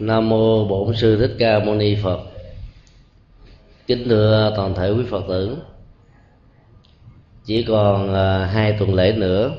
[0.00, 2.20] Nam mô Bổn sư Thích Ca Mâu Ni Phật.
[3.86, 5.56] Kính thưa toàn thể quý Phật tử.
[7.44, 9.52] Chỉ còn à, hai tuần lễ nữa,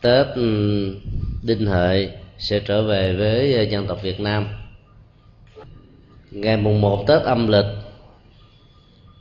[0.00, 0.96] Tết ừ,
[1.42, 4.48] Đinh Hợi sẽ trở về với dân tộc Việt Nam.
[6.30, 7.72] Ngày mùng 1 Tết âm lịch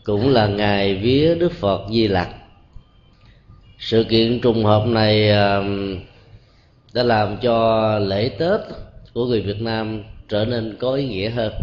[0.03, 2.29] cũng là ngày vía Đức Phật Di Lặc.
[3.79, 5.61] Sự kiện trùng hợp này à,
[6.93, 8.59] đã làm cho lễ Tết
[9.17, 11.53] của người Việt Nam trở nên có ý nghĩa hơn.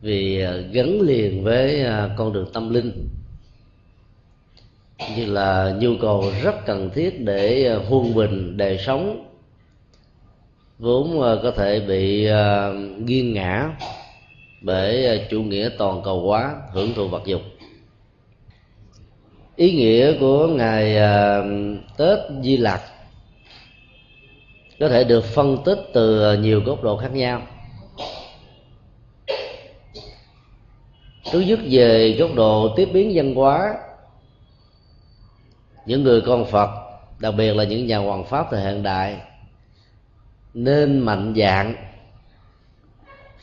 [0.00, 3.08] Vì à, gắn liền với à, con đường tâm linh,
[5.16, 9.24] như là nhu cầu rất cần thiết để à, huân bình đời sống,
[10.78, 12.28] vốn có thể bị
[12.98, 13.70] nghiêng ngã
[14.62, 17.42] bởi chủ nghĩa toàn cầu hóa, hưởng thụ vật dục.
[19.56, 20.96] Ý nghĩa của ngày
[21.96, 22.80] tết di lặc
[24.80, 27.42] có thể được phân tích từ ờ, nhiều góc độ khác nhau.
[31.32, 33.74] Thứ nhất về góc độ tiếp biến văn hóa.
[35.86, 36.70] Những người con phật,
[37.18, 39.16] đặc biệt là những nhà hoàng pháp thời hiện đại,
[40.54, 41.74] nên mạnh dạng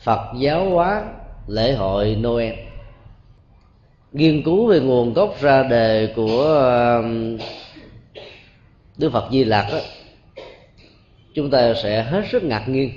[0.02, 1.04] phật giáo hóa
[1.46, 2.54] lễ hội noel.
[4.12, 7.02] Nghiên cứu về nguồn gốc ra đề của ờ,
[8.96, 9.66] đức phật di lặc
[11.36, 12.90] chúng ta sẽ hết sức ngạc nhiên.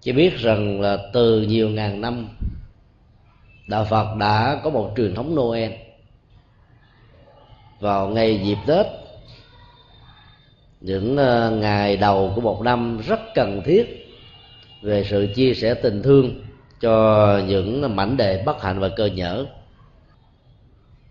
[0.00, 2.28] Chỉ biết rằng là từ nhiều ngàn năm,
[3.66, 5.72] đạo phật đã có một truyền thống noel.
[7.80, 8.86] Vào ngày dịp tết,
[10.80, 14.08] những ờ, ngày đầu của một năm rất cần thiết
[14.82, 16.42] về sự chia sẻ tình thương
[16.80, 19.46] cho những mảnh đề bất hạnh và cơ nhở.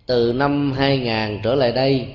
[0.05, 2.07] Từ năm 2000 trở lại đây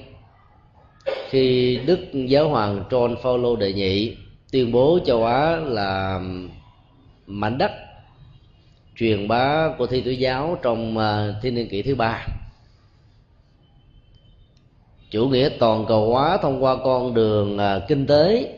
[1.30, 4.16] khi đức giáo hoàng John Paul đệ nhị
[4.52, 6.20] tuyên bố châu Á là
[7.26, 7.70] mảnh đất
[8.96, 12.26] truyền bá của thi tử giáo trong à, thiên niên kỷ thứ ba.
[15.10, 18.54] Chủ nghĩa toàn cầu hóa thông qua con đường à, kinh tế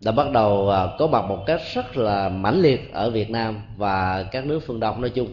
[0.00, 3.62] đã bắt đầu à, có mặt một cách rất là mãnh liệt ở Việt Nam
[3.76, 5.28] và các nước phương Đông nói chung.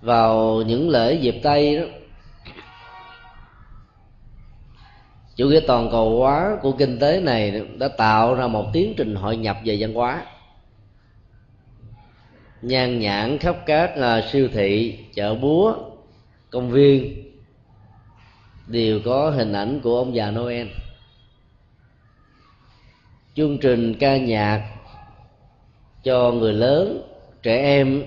[0.00, 1.84] Vào những lễ dịp tây đó.
[5.36, 9.14] Chủ nghĩa toàn cầu hóa của kinh tế này đã tạo ra một tiến trình
[9.14, 10.22] hội nhập về văn hóa.
[12.62, 15.74] Nhan nhãn khắp các à, siêu thị, chợ búa,
[16.50, 17.22] công viên
[18.66, 20.66] đều có hình ảnh của ông già noel.
[23.34, 24.74] Chương trình ca nhạc
[26.02, 27.02] cho người lớn,
[27.42, 28.02] trẻ em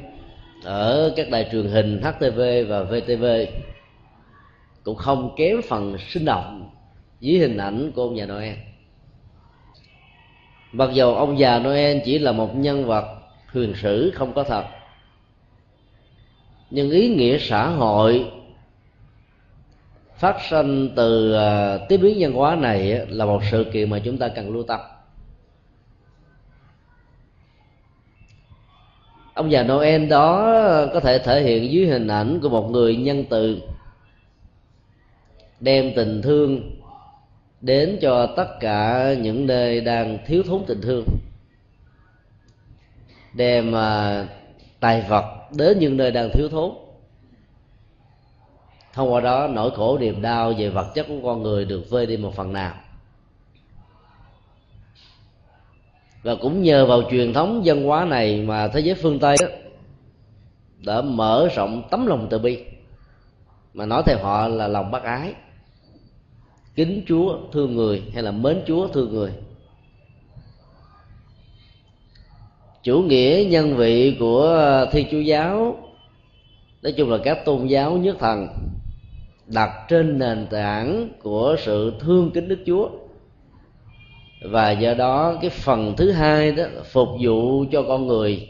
[0.63, 3.25] ở các đài truyền hình HTV và VTV
[4.83, 6.69] cũng không kém phần sinh động
[7.19, 8.55] dưới hình ảnh của ông già Noel.
[10.71, 13.05] Mặc dù ông già Noel chỉ là một nhân vật
[13.53, 14.65] huyền sử không có thật,
[16.69, 18.31] nhưng ý nghĩa xã hội
[20.15, 24.17] phát sinh từ à, tiếp biến nhân hóa này là một sự kiện mà chúng
[24.17, 24.79] ta cần lưu tâm.
[29.39, 30.55] Ông già noel đó
[30.93, 33.59] có thể thể hiện dưới hình ảnh của một người nhân từ,
[35.59, 36.71] đem tình thương
[37.61, 41.05] đến cho tất cả những nơi đang thiếu thốn tình thương,
[43.33, 44.27] đem à,
[44.79, 45.25] tài vật
[45.57, 46.71] đến những nơi đang thiếu thốn.
[48.93, 52.05] Thông qua đó, nỗi khổ niềm đau về vật chất của con người được vơi
[52.05, 52.73] đi một phần nào.
[56.23, 59.35] Và cũng nhờ vào truyền thống văn hóa này mà thế giới phương tây
[60.85, 62.57] đã mở rộng tấm lòng từ bi.
[63.73, 65.33] Mà nói theo họ là lòng bác ái.
[66.75, 69.31] Kính chúa thương người hay là mến chúa thương người?
[72.83, 75.77] Chủ nghĩa nhân vị của thiên chúa giáo,
[76.81, 78.47] nói chung là các tôn giáo nhất thần,
[79.47, 82.89] đặt trên nền tảng của sự thương kính đức chúa
[84.41, 88.49] và do đó, cái phần thứ hai đó phục vụ cho con người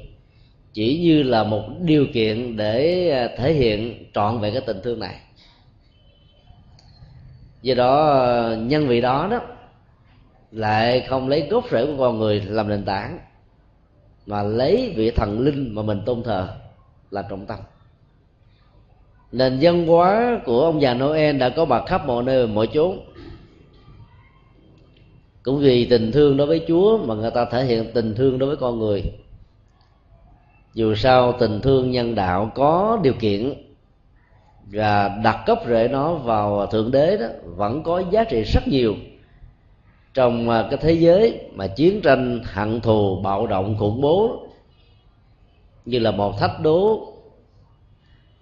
[0.74, 5.00] chỉ như là một điều kiện để à, thể hiện trọn vẹn cái tình thương
[5.00, 5.16] này.
[7.62, 9.42] Do đó, nhân vị đó đó
[10.52, 13.20] lại không lấy gốc rễ của con người làm nền tảng,
[14.26, 16.48] mà lấy vị thần linh mà mình tôn thờ
[17.12, 17.60] là trọng tâm.
[19.32, 23.00] Nền văn hóa của ông già noel đã có mặt khắp mọi nơi, mọi chốn
[25.50, 28.48] cũng vì tình thương đối với chúa mà người ta thể hiện tình thương đối
[28.48, 29.04] với con người.
[30.74, 33.54] Dù sao tình thương nhân đạo có điều kiện
[34.72, 38.96] và đặt gốc rễ nó vào thượng đế đó, vẫn có giá trị rất nhiều.
[40.13, 44.48] Trong à, cái thế giới mà chiến tranh, hận thù, bạo động, khủng bố,
[45.86, 47.07] như là một thách đố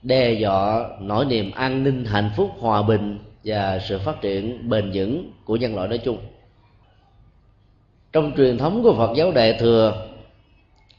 [0.02, 4.92] đe dọa nỗi niềm an ninh, hạnh phúc, hòa bình và sự phát triển bền
[4.94, 6.18] vững của nhân loại nói chung
[8.18, 10.08] trong truyền thống của phật giáo đại thừa,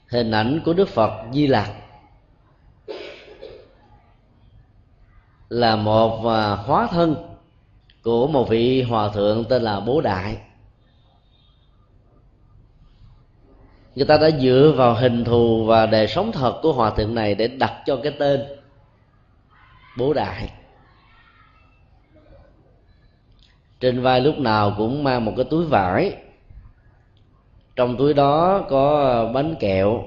[0.08, 1.70] hình ảnh của đức phật di lặc
[5.48, 7.16] là một à, hóa thân
[8.02, 10.36] của một vị hòa thượng tên là bố đại.
[13.94, 17.34] Người ta đã dựa vào hình thù và đời sống thật của hòa thượng này
[17.34, 18.40] để đặt cho cái tên
[19.96, 20.50] bố đại.
[23.80, 26.27] Trên vai lúc nào cũng mang một cái túi vải
[27.78, 30.04] trong túi đó có ờ, bánh kẹo,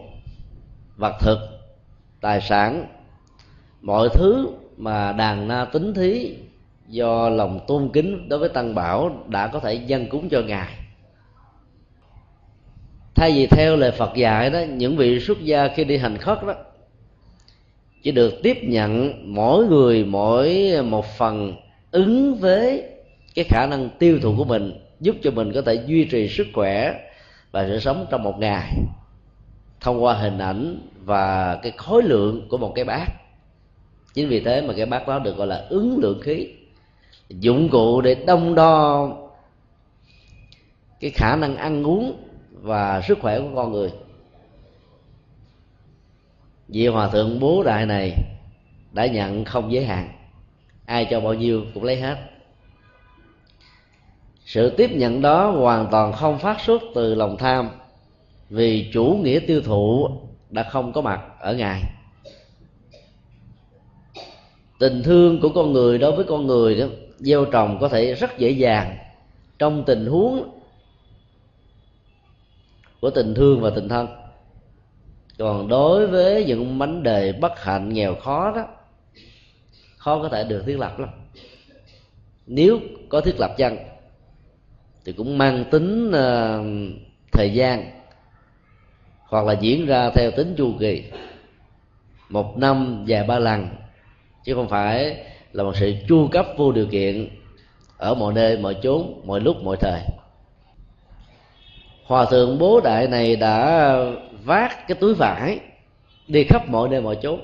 [0.98, 1.38] vật thực,
[2.22, 2.86] tài sản.
[3.82, 4.48] Mọi thứ
[4.78, 6.36] mà đàn na tính thí
[6.88, 10.74] do lòng tôn kính đối với tăng bảo đã có thể dâng cúng cho ngài.
[13.16, 16.44] Thay vì theo lời phật dạy đó, những vị xuất gia khi đi hành khất
[16.44, 16.54] đó,
[18.04, 21.56] chỉ được tiếp nhận mỗi người mỗi một phần
[21.92, 22.84] ứng với
[23.36, 26.48] cái khả năng tiêu thụ của mình, giúp cho mình có thể duy trì sức
[26.54, 26.94] khỏe
[27.52, 28.74] và sự sống trong một ngày.
[29.80, 33.08] Thông qua hình ảnh và cái khối lượng của một cái bát.
[34.14, 36.48] Chính vì thế mà cái bát đó được gọi là ứng lượng khí.
[37.30, 39.10] Dụng cụ để đông đo
[41.00, 43.92] cái khả năng ăn uống và sức khỏe của con người.
[46.68, 48.18] Vị hòa thượng bố đại này
[48.92, 50.10] đã nhận không giới hạn.
[50.86, 52.31] Ai cho bao nhiêu cũng lấy hết
[54.52, 57.70] sự tiếp nhận đó hoàn toàn không phát xuất từ lòng tham,
[58.50, 60.10] vì chủ nghĩa tiêu thụ
[60.50, 61.82] đã không có mặt ở ngài.
[64.80, 66.86] Tình thương của con người đối với con người đó,
[67.18, 68.98] gieo trồng có thể rất dễ dàng
[69.60, 70.60] trong tình huống
[73.02, 74.08] của tình thương và tình thân.
[75.38, 78.68] Còn đối với những vấn đề bất hạnh, nghèo khó đó,
[79.98, 81.10] khó có thể được thiết lập lắm.
[82.48, 83.91] Nếu có thiết lập chăng
[85.06, 86.66] thì cũng mang tính uh,
[87.32, 87.92] thời gian
[89.26, 91.04] hoặc là diễn ra theo tính chu kỳ.
[92.30, 93.68] Một năm vài ba lần
[94.46, 95.18] chứ không phải
[95.54, 97.28] là một sự chu cấp vô điều kiện
[97.98, 100.02] ở mọi nơi mọi chốn mọi lúc mọi thời.
[102.06, 103.96] Hòa thượng bố đại này đã
[104.44, 105.60] vác cái túi vải
[106.28, 107.40] đi khắp mọi nơi mọi chốn.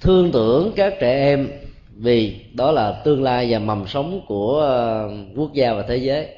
[0.00, 1.48] Thương tưởng các trẻ em
[1.98, 6.28] vì đó là tương lai và mầm sống của ờ, quốc gia và thế giới.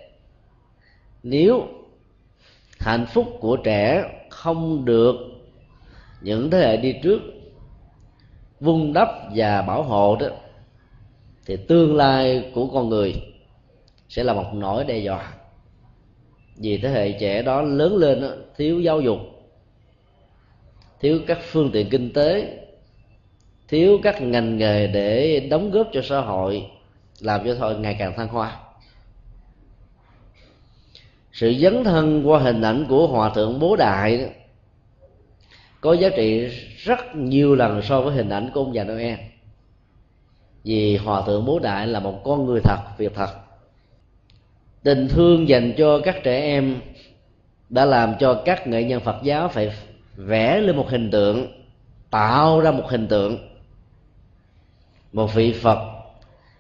[1.23, 1.67] Nếu
[2.79, 5.17] hạnh phúc của trẻ không được
[6.21, 7.21] những thế hệ đi trước
[8.61, 10.27] vun đắp và bảo hộ đó
[11.47, 13.15] thì tương lai của con người
[14.09, 15.33] sẽ là một nỗi đe dọa.
[16.57, 19.19] Vì thế hệ trẻ đó lớn lên đó, thiếu giáo dục
[21.01, 22.58] thiếu các phương tiện kinh tế
[23.69, 26.67] thiếu các ngành nghề để đóng góp cho xã hội
[27.21, 28.57] làm cho thôi ngày càng thăng hoa.
[31.33, 34.27] Sự dấn thân qua hình ảnh của hòa thượng bố đại đó,
[35.81, 39.19] có giá trị rất nhiều lần so với hình ảnh của ông già noel.
[40.65, 43.31] Vì hòa thượng bố đại là một con người thật việc thật.
[44.83, 46.81] Tình thương dành cho các trẻ em
[47.69, 49.73] đã làm cho các nghệ nhân phật giáo phải
[50.17, 51.47] vẽ lên một hình tượng
[52.11, 53.58] tạo ra một hình tượng
[55.13, 55.79] một vị phật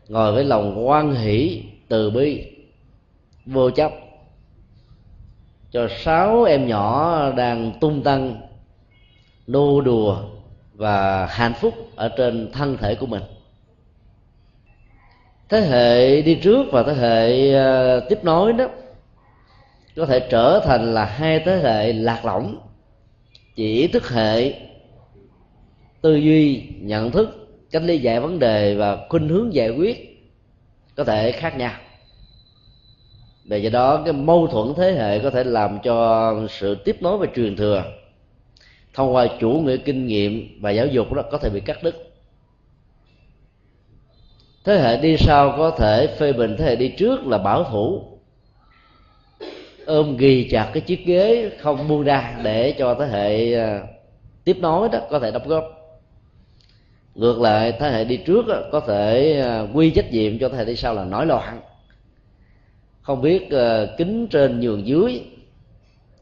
[0.09, 2.45] ngồi với lòng quan hỷ, từ bi,
[3.47, 3.93] vô chấp.
[5.71, 8.40] Cho sáu em nhỏ đang tung tăng
[9.47, 10.19] nô đùa
[10.75, 13.23] và hạnh phúc ở trên thân thể của mình.
[15.49, 18.69] Thế hệ đi trước và thế hệ ờ, tiếp nối đó
[19.97, 22.59] có thể trở thành là hai thế hệ lạc lõng,
[23.55, 24.55] chỉ thức hệ,
[26.00, 30.21] tư duy, nhận thức cách lý giải vấn đề và khuynh hướng giải quyết
[30.97, 31.73] có thể khác nhau.
[33.45, 37.19] Vì do đó, cái mâu thuẫn thế hệ có thể làm cho sự tiếp nối
[37.19, 37.85] và truyền thừa
[38.95, 41.97] thông qua chủ nghĩa kinh nghiệm và giáo dục đó có thể bị cắt đứt.
[44.65, 48.03] Thế hệ đi sau có thể phê bình thế hệ đi trước là bảo thủ,
[49.87, 53.83] ôm ghi chặt cái chiếc ghế không buông ra để cho thế hệ à,
[54.45, 55.78] tiếp nối đó có thể đóng góp
[57.15, 60.65] ngược lại, thế hệ đi trước có thể à, quy trách nhiệm cho thế hệ
[60.65, 61.61] đi sau là nổi loạn.
[63.00, 65.23] Không biết à, kính trên nhường dưới.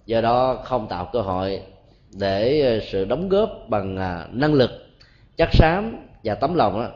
[0.07, 1.61] Do đó không tạo cơ hội
[2.19, 3.95] để à, sự đóng góp bằng
[4.33, 4.71] năng lực
[5.37, 6.89] chắc xám và tấm lòng đó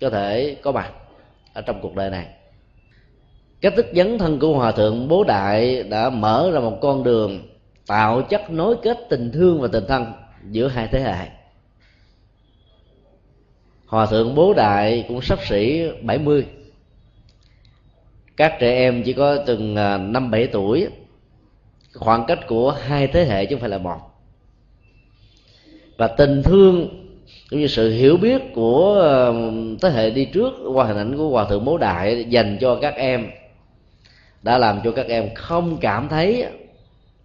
[0.00, 0.92] có thể có mặt
[1.54, 2.26] ở trong cuộc đời này.
[3.60, 7.40] Cách thức dấn thân của hòa thượng bố đại đã mở ra một con đường
[7.86, 10.12] tạo chất nối kết tình thương và tình thân
[10.50, 11.26] giữa hai thế hệ
[13.90, 16.46] hòa thượng bố đại cũng sắp xỉ 70
[18.36, 20.88] các trẻ em chỉ có từng à, năm bảy tuổi.
[21.94, 24.00] Khoảng cách của hai thế hệ chứ không phải là một.
[25.96, 26.88] Và tình thương
[27.50, 29.20] cũng như sự hiểu biết của à,
[29.82, 32.94] thế hệ đi trước qua hình ảnh của hòa thượng bố đại dành cho các
[32.94, 33.30] em
[34.42, 36.46] đã làm cho các em không cảm thấy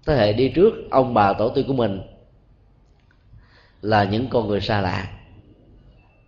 [0.06, 2.02] thế hệ đi trước ông bà tổ tiên của mình
[3.82, 5.15] là những con người xa lạ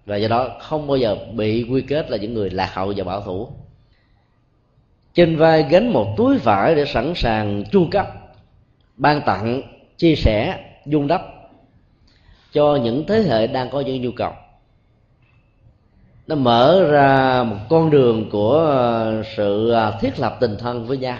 [0.08, 3.04] và do đó không bao giờ bị quy kết là những người lạc hậu và
[3.04, 3.48] bảo thủ.
[5.14, 8.08] Trên vai gánh một túi vải để sẵn sàng chu cấp,
[8.96, 9.62] ban tặng,
[9.98, 11.22] chia sẻ dung đắp
[12.52, 14.32] cho những thế hệ đang có những nhu cầu.
[16.28, 18.84] Nó mở ra một con đường của
[19.38, 21.20] sự à, thiết lập tình thân với nhau.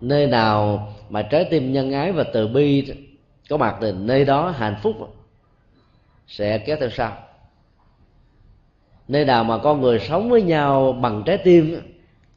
[0.00, 2.92] Nơi nào mà trái tim nhân ái và từ bi
[3.50, 4.96] có mặt thì nơi đó hạnh phúc
[6.26, 7.16] sẽ kéo theo sau.
[9.08, 11.80] Nơi nào mà con người sống với nhau bằng trái tim,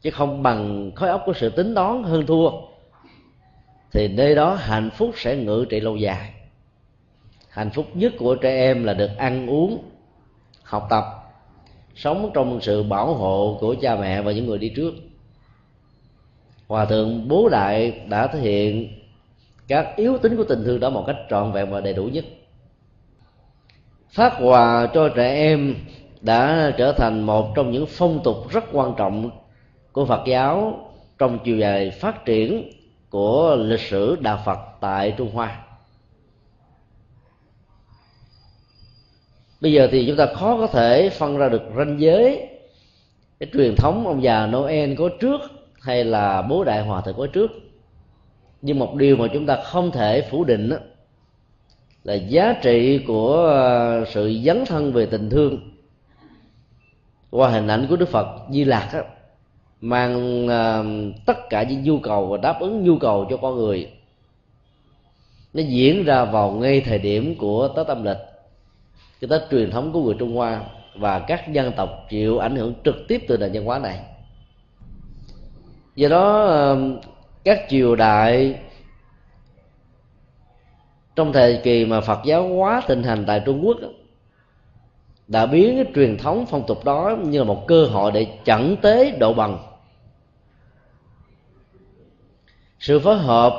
[0.00, 2.50] chứ không bằng khối óc của sự tính toán hơn thua,
[3.92, 6.32] thì nơi đó hạnh phúc sẽ ngự trị lâu dài.
[7.48, 9.84] Hạnh phúc nhất của trẻ em là được ăn uống,
[10.62, 11.04] học tập,
[11.94, 14.94] sống trong sự bảo hộ của cha mẹ và những người đi trước.
[16.68, 18.88] Hòa thượng bố đại đã thể hiện
[19.68, 22.24] các yếu tính của tình thương đó một cách trọn vẹn và đầy đủ nhất
[24.10, 25.74] phát quà cho trẻ em
[26.20, 29.30] đã trở thành một trong những phong tục rất quan trọng
[29.92, 30.80] của Phật giáo
[31.18, 32.72] trong chiều dài phát triển
[33.10, 35.64] của lịch sử đạo Phật tại Trung Hoa.
[39.60, 42.48] Bây giờ thì chúng ta khó có thể phân ra được ranh giới
[43.40, 45.40] cái truyền thống ông già Noel có trước
[45.80, 47.50] hay là bố đại hòa thượng có trước
[48.62, 50.70] nhưng một điều mà chúng ta không thể phủ định
[52.04, 55.70] là giá trị của ờ, sự dấn thân về tình thương
[57.30, 59.00] qua hình ảnh của đức phật di lạc đó,
[59.80, 63.90] mang uh, tất cả những nhu cầu và đáp ứng nhu cầu cho con người.
[65.54, 68.18] Nó diễn ra vào ngay thời điểm của tết âm lịch
[69.20, 70.60] cái tết truyền thống của người trung hoa
[70.94, 74.00] và các dân tộc chịu ảnh hưởng trực tiếp từ nền văn hóa này.
[75.96, 77.04] Do đó uh,
[77.44, 78.54] các triều đại
[81.18, 83.76] trong thời kỳ mà phật giáo hóa tình hành tại trung quốc
[85.28, 88.76] đã biến cái truyền thống phong tục đó như là một cơ hội để chẩn
[88.82, 89.58] tế độ bằng.
[92.78, 93.52] Sự phối hợp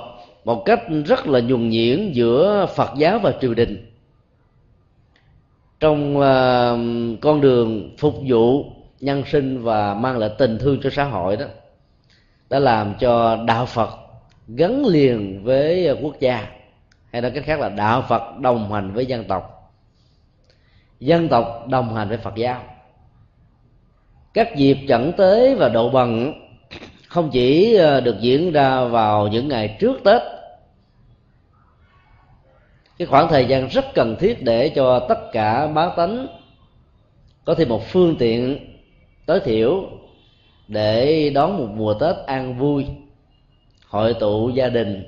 [0.45, 3.91] một cách rất là nhuần nhuyễn giữa phật giáo và triều đình.
[5.79, 8.65] Trong uh, con đường phục vụ
[8.99, 11.45] nhân sinh và mang lại tình thương cho xã hội đó
[12.49, 13.89] đã làm cho đạo phật
[14.47, 16.58] gắn liền với quốc gia
[17.11, 19.73] hay nói cách khác là đạo phật đồng hành với dân tộc.
[20.99, 22.63] Dân tộc đồng hành với phật giáo.
[24.33, 26.33] Các dịp chẩn tế và độ bằng
[27.07, 30.21] không chỉ ờ, được diễn ra vào những ngày trước tết.
[32.97, 36.27] Cái khoảng thời gian rất cần thiết để cho tất cả bá tánh
[37.45, 38.59] có thêm một phương tiện
[39.25, 39.83] tối thiểu
[40.67, 42.85] để đón một mùa tết an vui,
[43.87, 45.03] hội tụ gia đình,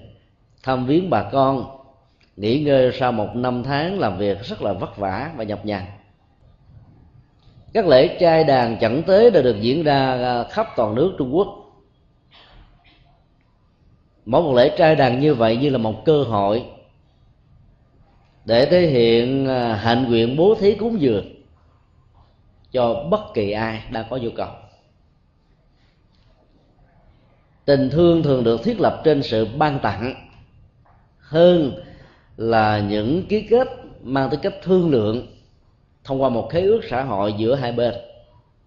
[0.64, 1.81] thăm viếng bà con
[2.36, 5.84] nghỉ ngơi sau một năm tháng làm việc rất là vất vả và nhọc nhằn.
[7.74, 11.36] Các lễ trai đàn chẳng tế đã được diễn ra à, khắp toàn nước trung
[11.36, 11.48] quốc.
[14.26, 16.66] Mỗi một lễ trai đàn như vậy như là một cơ hội
[18.46, 21.26] để thể hiện à, hạnh nguyện bố thí cúng dường
[22.72, 24.50] cho bất kỳ ai đang có nhu cầu.
[27.66, 30.16] Tình thương thường được thiết lập trên sự ban tặng
[31.20, 31.84] hơn
[32.42, 33.68] là những ký kết
[34.04, 35.28] mang tính cách thương lượng
[36.04, 37.94] thông qua một khế ước xã hội giữa hai bên,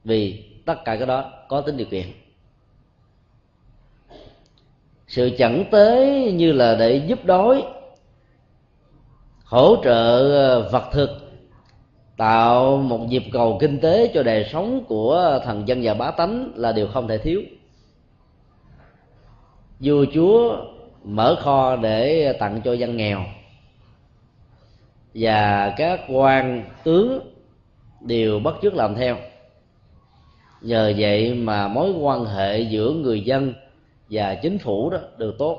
[0.05, 2.07] vì tất cả cái đó có tính điều kiện.
[5.07, 7.65] Sự chẳng tế như là để giúp đói
[9.45, 11.11] hỗ trợ ờ, vật thực,
[12.17, 16.53] tạo một nhịp cầu kinh tế cho đời sống của thần dân và bá tánh
[16.55, 17.43] là điều không thể thiếu.
[19.81, 20.57] Vua chúa
[21.05, 23.25] mở kho để tặng cho dân nghèo
[25.15, 27.21] và các quan tướng
[28.01, 29.17] đều bắt chước làm theo.
[30.61, 33.55] Nhờ vậy mà mối quan hệ giữa người dân
[34.11, 35.59] và chính phủ đó được tốt.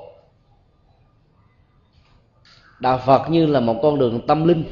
[2.80, 4.64] Đạo phật như là một con đường tâm linh,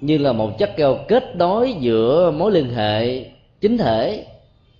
[0.00, 3.24] như là một chất keo kết nối giữa mối liên hệ
[3.60, 4.26] chính thể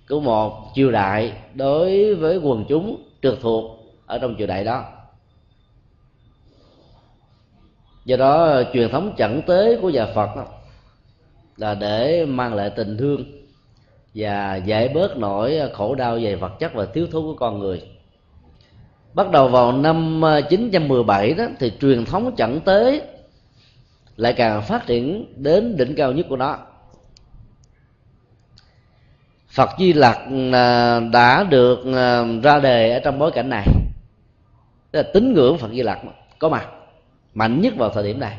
[0.09, 4.85] của một triều đại đối với quần chúng trực thuộc ở trong triều đại đó
[8.05, 10.45] do đó truyền thống chẳng tế của nhà phật đó,
[11.57, 13.25] là để mang lại tình thương
[14.15, 17.83] và giải bớt nỗi khổ đau về vật chất và thiếu thốn của con người.
[19.15, 23.09] Bắt đầu vào năm ờ, 917 đó thì truyền thống chẳng tế
[24.17, 26.59] lại càng phát triển đến đỉnh cao nhất của nó.
[29.49, 30.19] Phật Di Lặc
[30.53, 33.67] ờ, đã được ờ, ra đề ở trong bối cảnh này.
[34.91, 35.99] Tức là tín ngưỡng Phật Di Lặc
[36.39, 36.69] có mặt
[37.35, 38.39] mạnh nhất vào thời điểm này.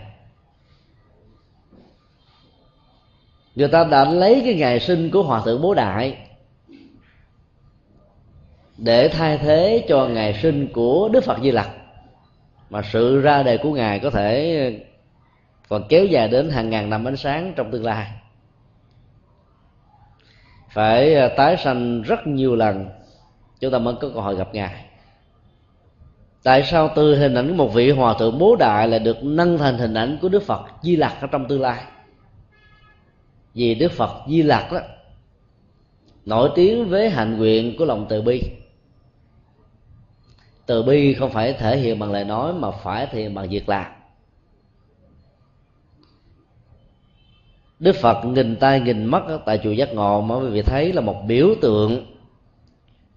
[3.56, 6.18] Người ta đã lấy cái ngày sinh của hòa thượng bố đại
[8.78, 11.70] để thay thế cho ngày sinh của đức phật di lặc.
[12.70, 14.80] Mà sự ra đề của ngài có thể
[15.70, 18.08] còn kéo dài đến hàng ngàn năm ánh sáng trong tương lai.
[20.70, 22.90] Phải tái sanh rất nhiều lần,
[23.60, 24.86] chúng ta mới có cơ hội gặp ngài
[26.44, 29.58] tại sao từ hình ảnh của một vị hòa thượng bố đại lại được nâng
[29.58, 31.84] thành hình ảnh của đức phật di lặc ở trong tương lai?
[33.54, 34.80] Vì đức phật di lặc đó
[36.26, 38.42] nổi tiếng với hạnh nguyện của lòng từ bi.
[40.66, 43.70] Từ bi không phải thể hiện bằng lời nói mà phải thể hiện bằng việc
[43.70, 43.86] làm.
[47.80, 51.02] Đức phật nghìn tay nghìn mắt tại chùa giác ngộ mà quý vị thấy là
[51.02, 52.06] một biểu tượng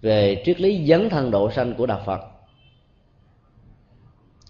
[0.00, 2.35] về triết lý dấn thân độ sanh của đạo phật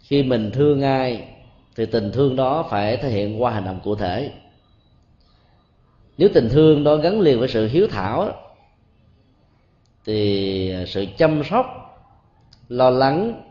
[0.09, 1.29] khi mình thương ai,
[1.77, 4.33] thì tình thương đó phải thể hiện qua hành động cụ thể.
[6.19, 8.33] Nếu tình thương đó gắn liền với sự hiếu thảo,
[10.05, 11.67] thì sự chăm sóc,
[12.69, 13.43] lo lắng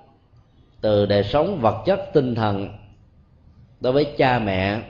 [0.82, 2.70] từ đời sống vật chất, tinh thần
[3.80, 4.82] đối với cha mẹ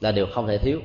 [0.00, 0.80] là điều không thể thiếu.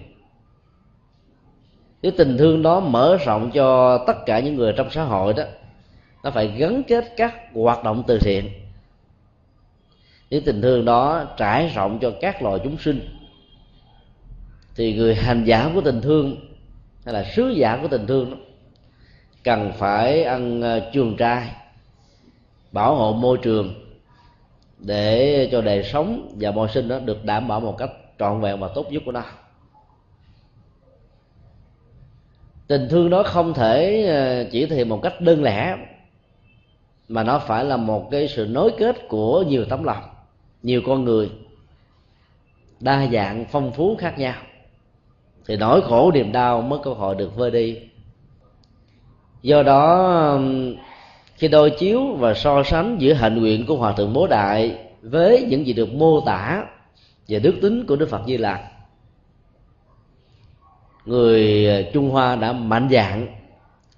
[2.01, 5.43] Nếu tình thương đó mở rộng cho tất cả những người trong xã hội đó,
[6.23, 8.62] nó phải gắn kết các hoạt động từ thiện
[10.33, 12.99] nếu tình thương đó trải rộng cho các loài chúng sinh
[14.75, 16.37] thì người hành giả của tình thương
[17.05, 18.37] hay là sứ giả của tình thương đó,
[19.43, 21.49] cần phải ăn ờ, chuồng trai
[22.71, 23.73] bảo hộ môi trường
[24.77, 28.59] để cho đời sống và môi sinh đó được đảm bảo một cách trọn vẹn
[28.59, 29.23] và tốt nhất của nó.
[32.67, 35.77] Tình thương đó không thể ờ, chỉ thì một cách đơn lẻ
[37.07, 40.12] mà nó phải là một cái sự nối kết của nhiều tấm lòng
[40.63, 41.31] nhiều con người,
[42.79, 44.35] đa dạng, phong phú khác nhau.
[45.47, 47.79] Thì nỗi khổ niềm đau mới cơ hội được vơi đi.
[49.41, 50.39] Do đó
[51.35, 55.45] khi đôi chiếu và so sánh giữa hạnh nguyện của hòa thượng bố đại với
[55.49, 56.65] những gì được mô tả
[57.27, 58.61] về đức tính của đức phật di lặc,
[61.05, 63.27] người ờ, trung hoa đã mạnh dạn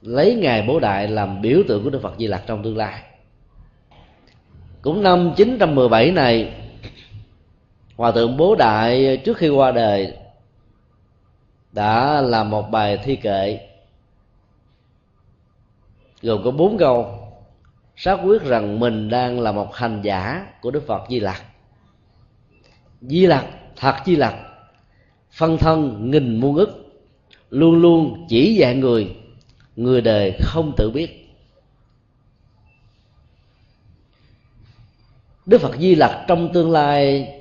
[0.01, 3.01] lấy ngài bố đại làm biểu tượng của đức phật di lặc trong tương lai
[4.86, 6.54] cũng năm 917 này,
[7.95, 10.13] hòa thượng bố đại trước khi qua đời
[11.71, 13.60] đã làm một bài thi kệ,
[16.21, 17.19] gồm có bốn câu.
[17.95, 21.43] Xác quyết rằng mình đang là một hành giả của đức phật di lặc.
[23.02, 23.45] Di lặc,
[23.76, 24.36] thật di lặc,
[25.32, 26.95] phân thân nghìn muôn ức,
[27.50, 29.15] luôn luôn chỉ dạy người
[29.76, 31.24] người đời không tự biết.
[35.45, 37.31] Đức phật di lặc trong tương lai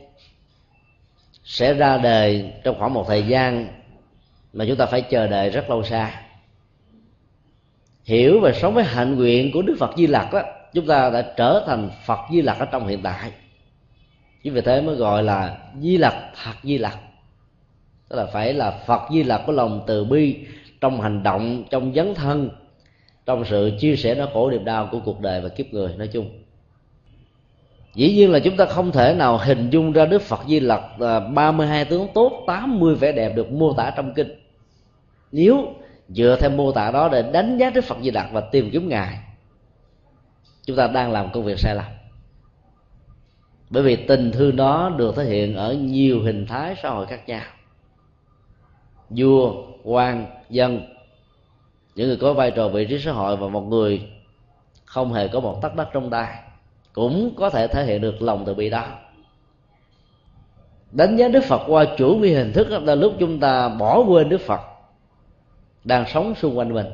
[1.45, 3.69] sẽ ra đời trong khoảng một thời gian
[4.53, 6.21] mà chúng ta phải chờ đợi rất lâu xa.
[8.05, 10.43] Hiểu và sống với hạnh nguyện của đức phật di lặc đó
[10.75, 13.33] chúng ta đã trở thành phật di lặc ở trong hiện tại.
[14.43, 16.15] Chính vì thế mới gọi là di lặc
[16.45, 16.99] thật di lặc.
[18.09, 20.37] Tức là phải là phật di lặc có lòng từ bi,
[20.81, 22.51] trong hành động, trong dấn thân,
[23.27, 26.09] trong sự chia sẻ nỗi khổ niềm đau của cuộc đời và kiếp người, nói
[26.13, 26.44] chung
[27.95, 30.83] dĩ nhiên là chúng ta không thể nào hình dung ra đức phật di lặc
[31.01, 34.29] à, 32 tướng tốt 80 vẻ đẹp được mô tả trong kinh.
[35.33, 35.75] Nếu
[36.09, 38.89] dựa theo mô tả đó để đánh giá đức phật di lặc và tìm kiếm
[38.89, 39.19] ngài,
[40.67, 41.87] chúng ta đang làm công việc sai lầm.
[43.71, 47.29] Bởi vì tình thương đó được thể hiện ở nhiều hình thái xã hội khác
[47.29, 47.43] nhau.
[49.11, 49.55] Vua
[49.85, 50.81] quan dân,
[51.95, 54.09] những người có vai trò vị trí xã hội và một người
[54.85, 56.44] không hề có một tắc đất trong tay
[56.95, 58.87] cũng có thể thể hiện được lòng từ bi đó.
[60.93, 64.29] Đánh giá đức phật qua chủ vi hình thức là lúc chúng ta bỏ quên
[64.29, 64.61] đức phật,
[65.85, 66.87] đang sống xung quanh mình.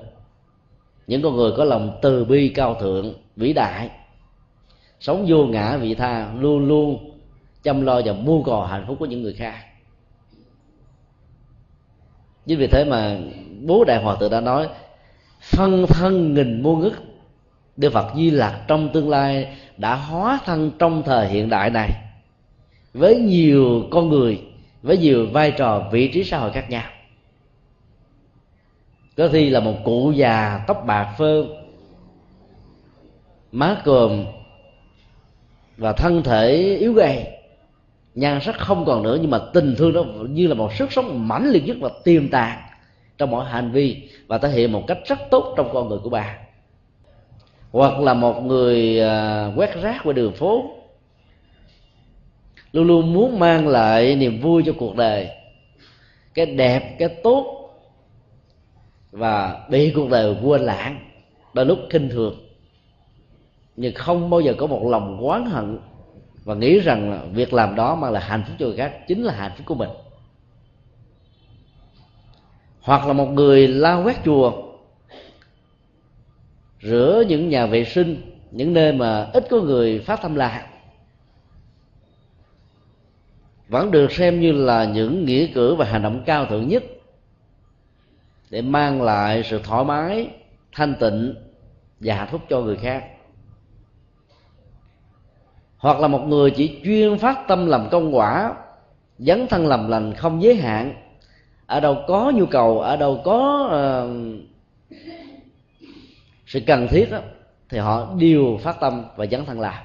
[1.06, 3.90] Những con người có lòng từ bi cao thượng, vĩ đại,
[5.00, 7.10] sống vô ngã vị tha, luôn luôn
[7.62, 9.54] chăm lo và mưu cầu hạnh phúc của những người khác.
[12.46, 13.18] Chính vì thế mà
[13.66, 14.68] bố đại hòa thượng đã nói,
[15.40, 16.92] phân thân nghìn muôn ức,
[17.76, 21.90] Đức Phật Di lạc trong tương lai đã hóa thân trong thời hiện đại này
[22.94, 24.42] với nhiều con người,
[24.82, 26.82] với nhiều vai trò, vị trí xã hội khác nhau.
[29.16, 31.44] Có khi là một cụ già tóc bạc phơ,
[33.52, 34.24] má cườm
[35.76, 37.26] và thân thể yếu gầy,
[38.14, 41.28] nhan sắc không còn nữa nhưng mà tình thương đó như là một sức sống
[41.28, 42.58] mãnh liệt nhất và tiềm tàng
[43.18, 46.10] trong mọi hành vi và thể hiện một cách rất tốt trong con người của
[46.10, 46.36] bà
[47.72, 50.70] hoặc là một người à, quét rác qua đường phố,
[52.72, 55.28] luôn luôn muốn mang lại niềm vui cho cuộc đời,
[56.34, 57.70] cái đẹp, cái tốt,
[59.10, 61.00] và bị cuộc đời quên lãng,
[61.54, 62.34] đôi lúc khinh thường.
[63.76, 65.78] Nhưng không bao giờ có một lòng oán hận
[66.44, 69.32] và nghĩ rằng việc làm đó mang lại hạnh phúc cho người khác chính là
[69.34, 69.90] hạnh phúc của mình.
[72.80, 74.69] Hoặc là một người lao quét chùa
[76.82, 80.66] rửa những nhà vệ sinh những nơi mà ít có người phát tâm lạc
[83.68, 86.84] vẫn được xem như là những nghĩa cử và hành động cao thượng nhất
[88.50, 90.28] để mang lại sự thoải mái
[90.72, 91.34] thanh tịnh
[92.00, 93.04] và hạnh phúc cho người khác.
[95.76, 98.54] Hoặc là một người chỉ chuyên phát tâm làm công quả
[99.18, 100.94] dấn thân làm lành không giới hạn
[101.66, 104.10] ở đâu có nhu cầu ở đâu có uh,
[106.50, 107.18] sự cần thiết đó,
[107.68, 109.84] thì họ đều phát tâm và dấn thân làm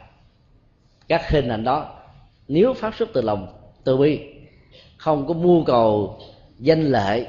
[1.07, 1.99] các hình ảnh đó
[2.47, 3.47] nếu phát xuất từ lòng
[3.83, 4.19] từ bi
[4.97, 6.19] không có mưu cầu
[6.59, 7.27] danh lệ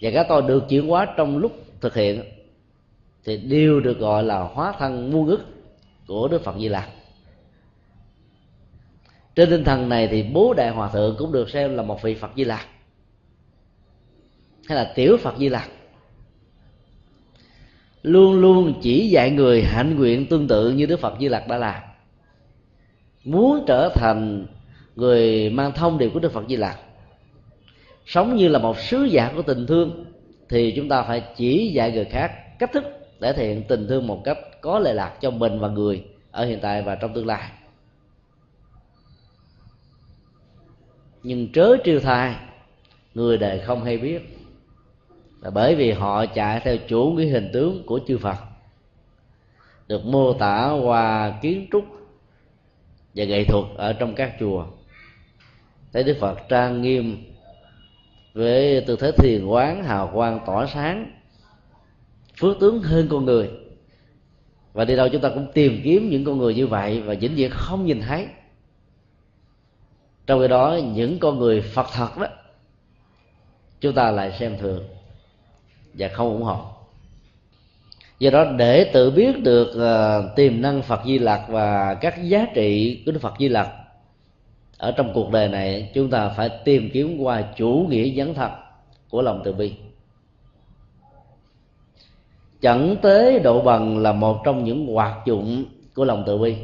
[0.00, 2.22] và các tôi được chuyển hóa trong lúc thực hiện
[3.24, 5.40] thì đều được gọi là hóa thân muôn ức
[6.06, 6.88] của đức phật di lặc.
[9.34, 12.14] Trên tinh thần này thì bố đại hòa thượng cũng được xem là một vị
[12.14, 12.66] phật di lặc
[14.68, 15.70] hay là tiểu phật di lặc
[18.02, 21.56] luôn luôn chỉ dạy người hạnh nguyện tương tự như đức phật di lặc đã
[21.56, 21.82] làm.
[23.24, 24.46] Muốn trở thành
[24.96, 26.78] người mang thông điệp của đức phật di lặc,
[28.06, 30.04] sống như là một sứ giả của tình thương,
[30.48, 32.84] thì chúng ta phải chỉ dạy người khác cách thức
[33.20, 36.44] để thể hiện tình thương một cách có lệ lạc cho mình và người ở
[36.44, 37.50] hiện tại và trong tương lai.
[41.22, 42.34] Nhưng trớ triêu thai,
[43.14, 44.39] người đời không hay biết
[45.42, 48.36] là bởi vì họ chạy theo chủ nghĩa hình tướng của chư Phật.
[49.88, 51.84] Được mô tả qua kiến trúc
[53.14, 54.66] và nghệ thuật ở trong các chùa.
[55.92, 57.24] Thấy Đức Phật trang nghiêm
[58.34, 61.12] với tư thế thiền quán, hào quang tỏa sáng,
[62.40, 63.50] phước tướng hơn con người.
[64.72, 67.34] Và đi đâu chúng ta cũng tìm kiếm những con người như vậy và vĩnh
[67.34, 68.26] viễn không nhìn thấy.
[70.26, 72.26] Trong khi đó, những con người phật thật đó,
[73.80, 74.84] chúng ta lại xem thường
[75.94, 76.64] và không ủng hộ.
[78.18, 82.46] Do đó để tự biết được uh, tiềm năng phật di lặc và các giá
[82.54, 83.68] trị của đức phật di lặc
[84.78, 88.50] ở trong cuộc đời này chúng ta phải tìm kiếm qua chủ nghĩa dấn thật
[89.10, 89.74] của lòng từ bi.
[92.60, 96.56] Chẳng tế độ bằng là một trong những hoạt dụng của lòng từ bi.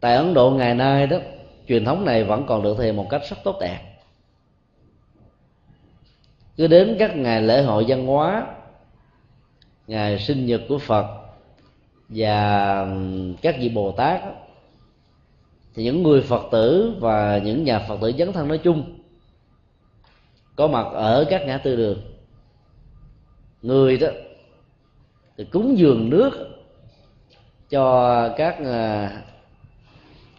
[0.00, 1.16] Tại ấn độ ngày nay đó
[1.68, 3.89] truyền thống này vẫn còn được thể hiện một cách rất tốt đẹp
[6.60, 8.46] cứ đến các ngày lễ hội văn hóa,
[9.86, 11.06] ngày sinh nhật của phật
[12.08, 12.86] và
[13.42, 14.22] các vị bồ tát
[15.74, 18.98] thì những người phật tử và những nhà phật tử dấn thân nói chung
[20.56, 22.02] có mặt ở các ngã tư đường.
[23.62, 24.08] Người đó
[25.36, 26.30] thì cúng dường nước
[27.70, 29.10] cho các à,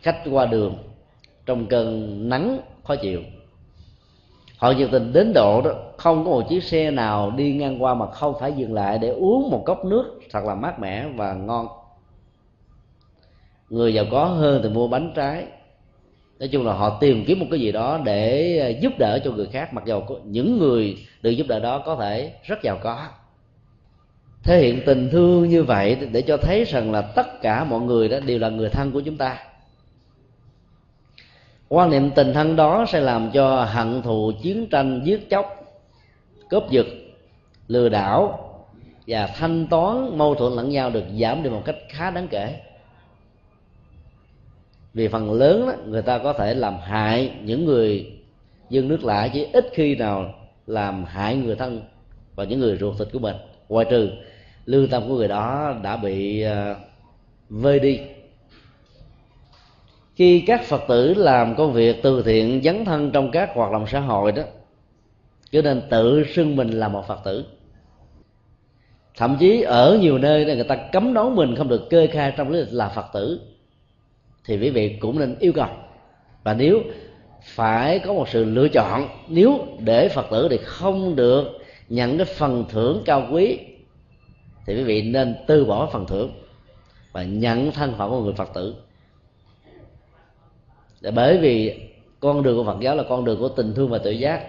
[0.02, 0.78] khách qua đường
[1.46, 3.22] trong cơn nắng khó chịu
[4.62, 7.94] họ nhiệt tình đến độ đó, không có một chiếc xe nào đi ngang qua
[7.94, 11.34] mà không phải dừng lại để uống một cốc nước thật là mát mẻ và
[11.34, 11.68] ngon.
[13.70, 15.46] Người giàu có hơn thì mua bánh trái.
[16.40, 19.32] Nói chung là họ tìm kiếm một cái gì đó để ờ, giúp đỡ cho
[19.32, 23.08] người khác, mặc dù những người được giúp đỡ đó có thể rất giàu có.
[24.44, 28.10] Thể hiện tình thương như vậy để cho thấy rằng là tất cả mọi người
[28.10, 29.38] đó đều là người thân của chúng ta
[31.74, 35.46] quan niệm tình thân đó sẽ làm cho hận thù chiến tranh giết chóc
[36.50, 36.86] cướp giật
[37.68, 38.50] lừa đảo
[39.08, 42.56] và thanh toán mâu thuẫn lẫn nhau được giảm đi một cách khá đáng kể.
[44.94, 48.20] Vì phần lớn đó, người ta có thể làm hại những người
[48.70, 50.34] dân nước lạ chứ ít khi nào
[50.68, 51.82] làm hại người thân
[52.36, 53.36] và những người ruột thịt của mình.
[53.70, 54.10] Ngoài trừ
[54.66, 56.78] lương tâm của người đó đã bị uh,
[57.50, 58.00] vơi đi
[60.22, 63.86] khi các phật tử làm công việc từ thiện dấn thân trong các hoạt động
[63.88, 64.44] xã hội đó
[65.52, 67.46] cho nên tự xưng mình là một phật tử.
[69.18, 72.50] Thậm chí ở nhiều nơi người ta cấm đoán mình không được kê khai trong
[72.50, 73.42] lý lịch là phật tử.
[74.46, 75.68] Thì quý vị cũng nên yêu cầu.
[76.44, 76.82] Và nếu
[77.44, 81.44] phải có một sự lựa chọn, nếu để phật tử thì không được
[81.90, 83.60] nhận cái phần thưởng cao quý,
[84.66, 86.32] thì quý vị nên từ bỏ phần thưởng
[87.12, 88.76] và nhận thân phận của người phật tử
[91.02, 91.82] để bởi vì
[92.20, 94.44] con đường của phật giáo là con đường của tình thương và tự giác.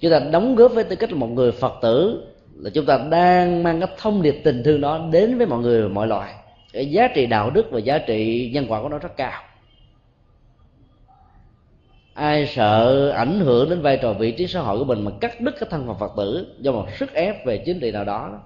[0.00, 2.98] Chúng ta đóng góp với tư cách là một người phật tử, là chúng ta
[3.10, 6.34] đang mang cái thông điệp tình thương đó đến với mọi người và mọi loài.
[6.72, 9.42] Cái giá trị đạo đức và giá trị nhân quả của nó rất cao.
[12.14, 15.40] Ai sợ ảnh hưởng đến vai trò vị trí xã hội của mình mà cắt
[15.40, 18.40] đứt cái thân phận phật tử do một sức ép về chính trị nào đó,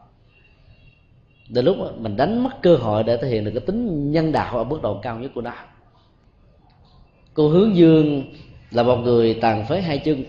[1.49, 4.59] đến lúc mình đánh mất cơ hội để thể hiện được cái tính nhân đạo
[4.59, 5.53] ở mức độ cao nhất của nó
[7.35, 8.25] cô hướng dương
[8.71, 10.25] là một người tàn phế hai chân.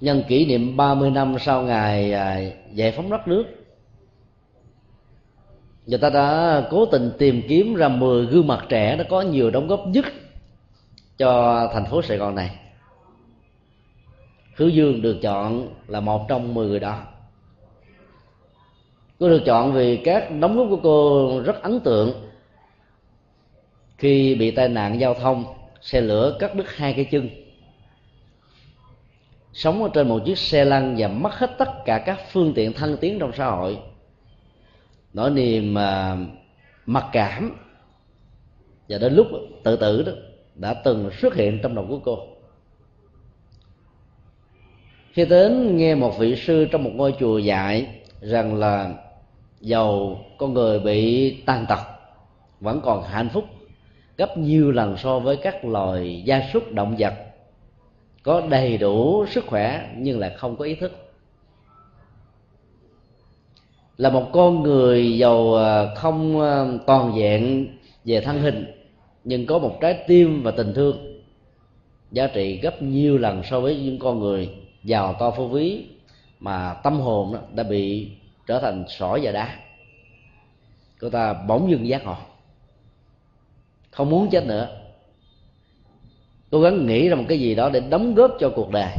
[0.00, 2.40] Nhân kỷ niệm 30 năm sau ngày à,
[2.72, 3.44] giải phóng đất nước,
[5.86, 9.50] người ta đã cố tình tìm kiếm ra 10 gương mặt trẻ nó có nhiều
[9.50, 10.04] đóng góp nhất
[11.18, 12.58] cho thành phố Sài Gòn này.
[14.56, 16.98] Hướng Dương được chọn là một trong 10 người đó.
[19.18, 22.27] Cô được chọn vì các đóng góp của cô rất ấn tượng
[23.98, 25.44] khi bị tai nạn giao thông,
[25.80, 27.28] xe lửa cắt đứt hai cái chân.
[29.52, 32.72] Sống ở trên một chiếc xe lăn và mất hết tất cả các phương tiện
[32.72, 33.78] thân tiến trong xã hội.
[35.14, 36.16] Nỗi niềm mà
[36.86, 37.56] mặc cảm
[38.88, 39.26] và đến lúc
[39.64, 40.12] tự tử đó
[40.54, 42.18] đã từng xuất hiện trong đầu của cô.
[45.12, 47.86] Khi đến nghe một vị sư trong một ngôi chùa dạy
[48.20, 48.94] rằng là,
[49.60, 51.80] dầu con người bị tàn tật,
[52.60, 53.44] vẫn còn hạnh phúc
[54.18, 57.14] gấp nhiều lần so với các loài gia súc, động vật.
[58.22, 60.92] Có đầy đủ sức khỏe nhưng lại không có ý thức.
[63.96, 67.68] Là một con người giàu ờ, không ờ, toàn vẹn
[68.04, 68.64] về thân hình,
[69.24, 71.22] nhưng có một trái tim và tình thương.
[72.12, 74.50] Giá trị gấp nhiều lần so với những con người
[74.84, 75.84] giàu to phú quý
[76.40, 78.10] mà tâm hồn đã bị
[78.46, 79.56] trở thành sỏi và đá.
[81.00, 82.16] Cô ta bỗng dưng giác ngộ
[83.98, 84.68] không muốn chết nữa.
[86.50, 88.92] Cố gắng nghĩ ra một cái gì đó để đóng góp cho cuộc đời.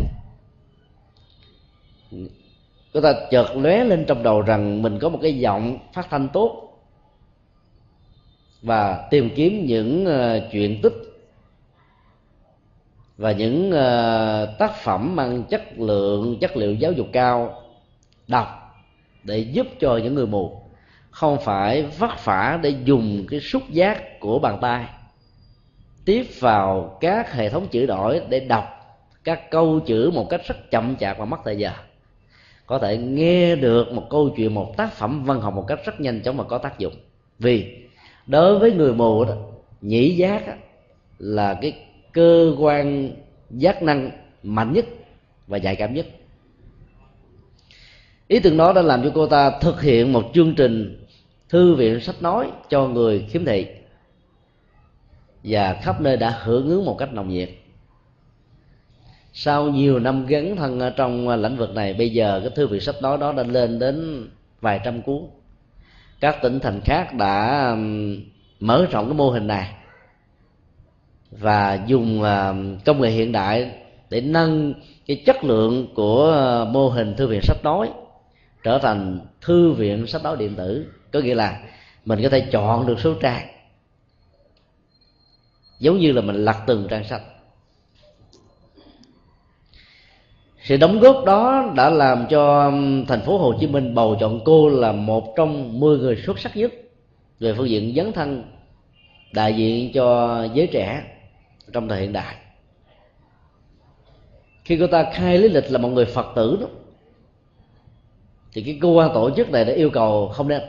[2.94, 6.30] Chúng ta chợt lóe lên trong đầu rằng mình có một cái giọng phát thanh
[6.34, 6.80] tốt
[8.62, 10.94] và tìm kiếm những uh, chuyện tích
[13.18, 17.64] và những uh, tác phẩm mang chất lượng chất liệu giáo dục cao
[18.28, 18.48] đọc
[19.24, 20.69] để giúp cho những người mù
[21.20, 24.86] không phải vất vả để dùng cái xúc giác của bàn tay.
[26.06, 28.66] Tiếp vào các hệ thống chữ đổi để đọc
[29.24, 31.72] các câu chữ một cách rất chậm chạp và mất thời giờ.
[32.66, 36.00] Có thể nghe được một câu chuyện một tác phẩm văn học một cách rất
[36.02, 36.94] nhanh chóng và có tác dụng.
[37.40, 37.78] Vì
[38.28, 39.34] đối với người mù đó
[39.82, 40.54] nhĩ giác đó,
[41.20, 41.74] là cái
[42.12, 43.12] cơ quan
[43.50, 44.12] giác năng
[44.44, 44.86] mạnh nhất
[45.48, 46.06] và nhạy cảm nhất.
[48.28, 50.99] Ý tưởng đó đã làm cho cô ta thực hiện một chương trình
[51.50, 53.68] thư viện sách nói cho người khiếm thị.
[55.44, 57.50] Và khắp nơi đã hưởng ứng một cách nồng nhiệt.
[59.34, 62.96] Sau nhiều năm gắn thân trong lĩnh vực này, bây giờ cái thư viện sách
[63.02, 64.28] nói đó đã lên đến
[64.62, 65.22] vài trăm cuốn.
[66.20, 67.76] Các tỉnh thành khác đã
[68.60, 69.74] mở rộng cái mô hình này.
[71.32, 72.24] Và dùng
[72.86, 73.72] công nghệ hiện đại
[74.10, 74.74] để nâng
[75.08, 77.90] cái chất lượng của ờ, mô hình thư viện sách nói
[78.64, 81.60] trở thành thư viện sách nói điện tử có nghĩa là
[82.06, 83.48] mình có thể chọn được số trang.
[85.80, 87.22] Giống như là mình lật từng trang sách.
[90.64, 92.72] Sự đóng góp đó đã làm cho
[93.08, 96.58] thành phố Hồ Chí Minh bầu chọn cô là một trong 10 người xuất sắc
[96.58, 96.74] nhất
[97.40, 98.44] về phương diện dấn thân
[99.34, 101.04] đại diện cho giới trẻ
[101.74, 102.36] trong thời hiện đại.
[104.64, 106.68] Khi cô ta khai lý lịch là một người phật tử đó,
[108.54, 110.62] thì cái cơ quan tổ chức này đã yêu cầu không nên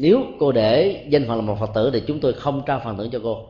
[0.00, 2.96] nếu cô để danh phận là một phật tử thì chúng tôi không trao phần
[2.96, 3.46] thưởng cho cô.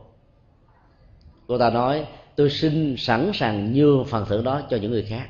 [1.47, 5.29] Cô ta nói, tôi xin sẵn sàng nhường phần thưởng đó cho những người khác.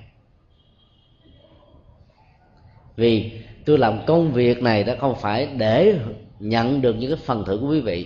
[2.95, 3.31] Vì
[3.65, 5.99] tôi làm công việc này đã không phải để
[6.39, 8.05] nhận được những cái phần thưởng của quý vị.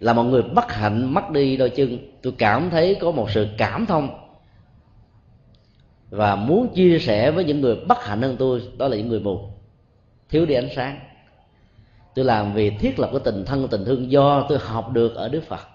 [0.00, 3.48] Là một người bất hạnh, mất đi đôi chân, tôi cảm thấy có một sự
[3.58, 4.08] cảm thông.
[6.10, 9.20] Và muốn chia sẻ với những người bất hạnh hơn tôi, đó là những người
[9.20, 9.40] mù.
[10.28, 11.00] Thiếu đi ánh sáng
[12.14, 15.28] tôi làm vì thiết lập cái tình thân, tình thương do tôi học được ở
[15.28, 15.68] đức phật.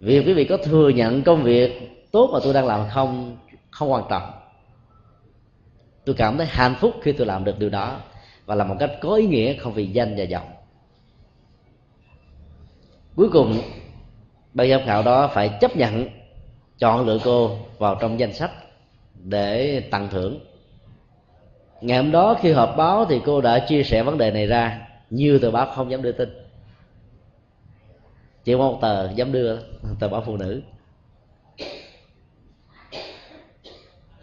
[0.00, 3.36] Việc quý vị có thừa nhận công việc tốt mà tôi đang làm không
[3.70, 4.30] không quan trọng
[6.08, 8.00] tôi cảm thấy hạnh phúc khi tôi làm được điều đó
[8.46, 10.48] và làm một cách có ý nghĩa không vì danh và vọng.
[13.16, 13.60] Cuối cùng,
[14.54, 16.08] ban giám khảo đó phải chấp nhận
[16.78, 18.50] chọn lựa cô vào trong danh sách
[19.14, 20.40] để tặng thưởng
[21.80, 24.88] ngày hôm đó khi họp báo thì cô đã chia sẻ vấn đề này ra.
[25.10, 26.28] Nhiều tờ báo không dám đưa tin.
[28.44, 29.56] Chỉ một tờ dám đưa
[30.00, 30.62] tờ báo phụ nữ.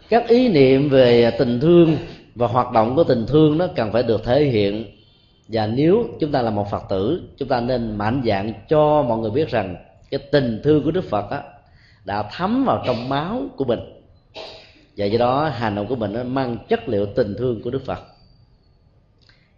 [0.08, 1.96] Các ý niệm về tình thương
[2.34, 4.84] và hoạt động của tình thương nó cần phải được thể hiện.
[5.48, 9.18] Và nếu chúng ta là một phật tử chúng ta nên mạnh dạng cho mọi
[9.18, 9.76] người biết rằng
[10.10, 11.42] cái tình thương của đức phật á,
[12.04, 13.95] đã thấm vào trong máu của mình
[14.96, 17.84] và do đó hành động của mình nó mang chất liệu tình thương của đức
[17.84, 17.98] phật.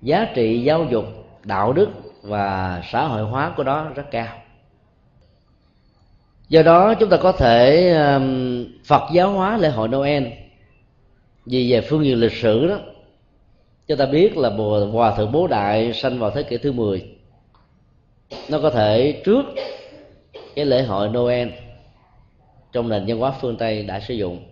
[0.03, 1.05] Giá trị giáo dục
[1.45, 1.89] đạo đức
[2.23, 4.39] và xã hội hóa của đó rất cao.
[6.49, 10.25] Do đó chúng ta có thể um, phật giáo hóa lễ hội noel.
[11.47, 12.79] Vì về phương diện lịch sử đó
[13.87, 14.51] chúng ta biết là
[14.93, 17.19] hòa thượng bố đại sanh vào thế kỷ thứ 10
[18.49, 19.45] nó có thể trước
[20.55, 21.49] cái lễ hội noel
[22.73, 24.48] trong nền văn hóa phương tây đã sử dụng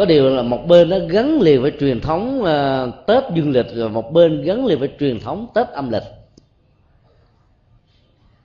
[0.00, 3.66] có điều là một bên nó gắn liền với truyền thống uh, tết dương lịch
[3.74, 6.02] rồi một bên gắn liền với truyền thống tết âm lịch.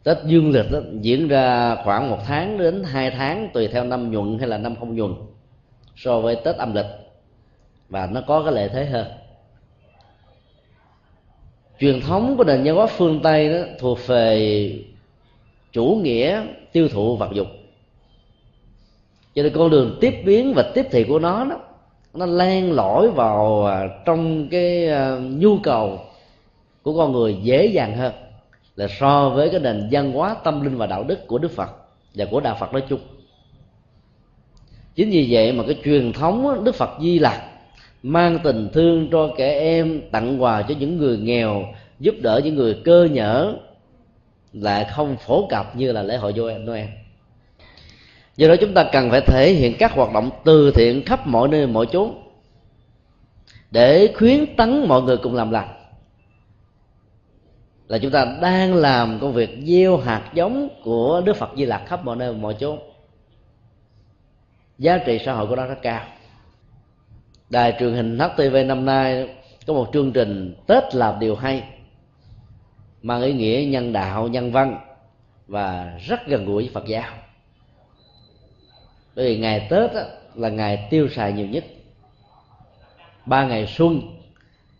[0.03, 4.11] Tết dương lịch đó, diễn ra khoảng một tháng đến hai tháng tùy theo năm
[4.11, 5.13] nhuận hay là năm không nhuận
[5.95, 6.85] so với tết âm lịch.
[7.89, 9.07] Và nó có cái lợi thế hơn.
[11.79, 14.71] Truyền thống của nền văn hóa phương tây đó thuộc về
[15.71, 17.47] chủ nghĩa tiêu thụ vật dục
[19.35, 21.59] cho nên con đường tiếp biến và tiếp thị của nó đó,
[22.13, 25.99] nó len lỏi vào à, trong cái à, nhu cầu
[26.81, 28.13] của con người dễ dàng hơn
[28.75, 31.69] là so với cái nền văn hóa tâm linh và đạo đức của đức phật
[32.15, 32.99] và của đạo phật nói chung.
[34.95, 37.41] Chính vì vậy mà cái truyền thống đức phật di lặc
[38.03, 41.63] mang tình thương cho trẻ em, tặng quà cho những người nghèo,
[41.99, 43.53] giúp đỡ những người cơ nhở
[44.53, 46.87] lại không phổ cập như là lễ hội Noel
[48.37, 51.47] do đó chúng ta cần phải thể hiện các hoạt động từ thiện khắp mọi
[51.47, 52.21] nơi, mọi chốn,
[53.71, 55.67] để khuyến tấn mọi người cùng làm lành.
[57.87, 61.81] Là chúng ta đang làm công việc gieo hạt giống của Đức Phật Di Lặc
[61.85, 62.79] khắp mọi nơi, mọi chốn.
[64.77, 66.01] Giá trị xã hội của nó rất cao.
[67.49, 69.29] Đài truyền hình HTV năm nay
[69.67, 71.63] có một chương trình Tết làm điều hay,
[73.01, 74.79] mang ý nghĩa nhân đạo, nhân văn
[75.47, 77.11] và rất gần gũi với Phật giáo
[79.15, 80.01] bởi vì ngày Tết đó,
[80.35, 81.63] là ngày tiêu xài nhiều nhất.
[83.25, 84.01] Ba ngày xuân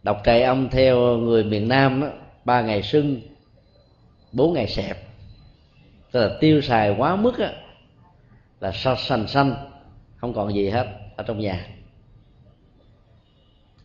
[0.04, 2.08] đọc trại âm theo người miền Nam đó,
[2.45, 3.21] ba ngày xuân
[4.32, 4.98] bốn ngày sẹp.
[6.12, 7.54] Tức là tiêu xài quá mức á,
[8.60, 9.56] là sành xanh
[10.17, 11.67] không còn gì hết ở trong nhà.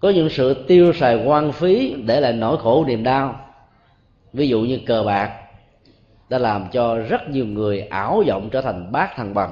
[0.01, 3.47] Có những sự tiêu xài quan phí để lại nỗi khổ niềm đau.
[4.33, 5.41] Ví dụ như cờ bạc
[6.29, 9.51] đã làm cho rất nhiều người ảo vọng trở thành bác thằng bằng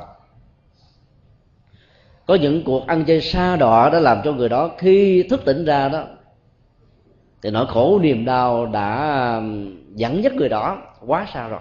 [2.29, 5.64] có những cuộc ăn chơi xa đọa đã làm cho người đó khi thức tỉnh
[5.64, 6.05] ra đó
[7.43, 9.43] thì nỗi khổ niềm đau đã
[9.95, 11.61] dẫn dắt người đó quá xa rồi.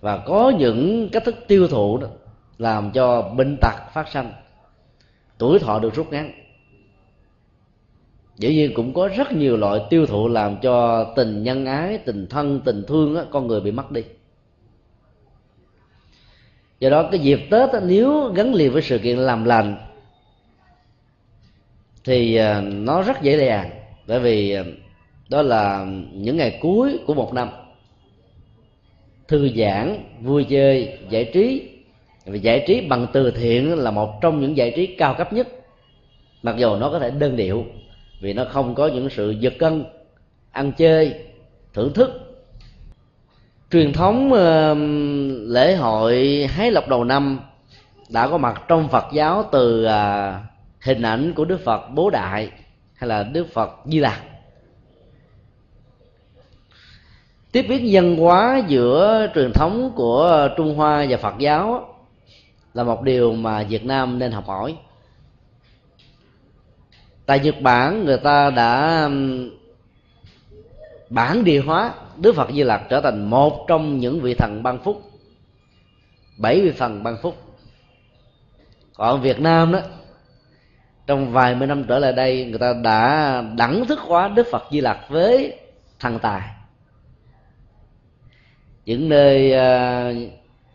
[0.00, 2.08] Và có những cách thức tiêu thụ đó
[2.58, 4.26] làm cho bệnh tật phát sinh
[5.38, 6.32] tuổi thọ được rút ngắn.
[8.36, 12.26] Dĩ nhiên cũng có rất nhiều loại tiêu thụ làm cho tình nhân ái tình
[12.26, 14.02] thân tình thương đó, con người bị mất đi
[16.80, 19.76] do đó cái dịp tết đó, nếu gắn liền với sự kiện làm lành
[22.04, 23.70] thì à, nó rất dễ dàng
[24.06, 24.64] bởi vì à,
[25.28, 27.48] đó là những ngày cuối của một năm.
[29.28, 31.68] Thư giãn vui chơi giải trí.
[32.24, 35.48] Vì giải trí bằng từ thiện là một trong những giải trí cao cấp nhất.
[36.42, 37.64] Mặc dù nó có thể đơn điệu
[38.20, 39.84] vì nó không có những sự giật cân
[40.50, 41.14] ăn chơi
[41.74, 42.25] thưởng thức
[43.70, 44.74] truyền thống ờ,
[45.46, 47.40] lễ hội hái lộc đầu năm
[48.08, 50.40] đã có mặt trong phật giáo từ à,
[50.80, 52.50] hình ảnh của đức phật bố đại
[52.94, 54.20] hay là đức phật di lặc.
[57.52, 61.94] Tiếp biến dân hóa giữa truyền thống của trung hoa và phật giáo
[62.74, 64.76] là một điều mà việt nam nên học hỏi.
[67.26, 69.08] Tại nhật bản, người ta đã
[71.10, 74.78] bản địa hóa đức phật di lặc trở thành một trong những vị thần ban
[74.78, 75.02] phúc.
[76.38, 77.36] Bảy vị thần ban phúc.
[78.94, 79.80] Còn việt nam đó
[81.06, 84.62] trong vài mươi năm trở lại đây người ta đã đẳng thức hóa đức phật
[84.70, 85.58] di lặc với
[86.00, 86.42] thần tài.
[88.84, 90.32] Những nơi uh,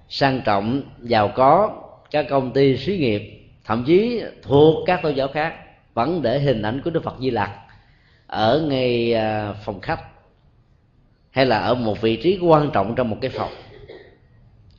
[0.10, 3.22] sang trọng giàu có các công ty xí nghiệp
[3.66, 5.54] thậm chí thuộc các tôn giáo khác
[5.94, 7.52] vẫn để hình ảnh của đức phật di lặc
[8.28, 10.11] ở ngay uh, phòng khách
[11.32, 13.52] hay là ở một vị trí quan trọng trong một cái phòng.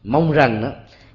[0.04, 0.68] Mong rằng đó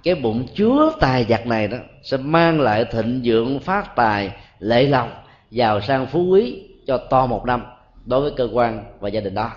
[0.03, 4.83] cái bụng chứa tài vật này đó sẽ mang lại thịnh vượng, phát tài lệ
[4.83, 5.09] lòng,
[5.51, 7.63] giàu sang phú quý cho to một năm
[8.05, 9.51] đối với cơ quan và gia đình đó.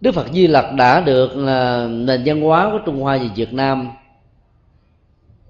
[0.00, 3.52] Đức Phật Di Lặc đã được à, nền văn hóa của Trung Hoa và Việt
[3.52, 3.92] Nam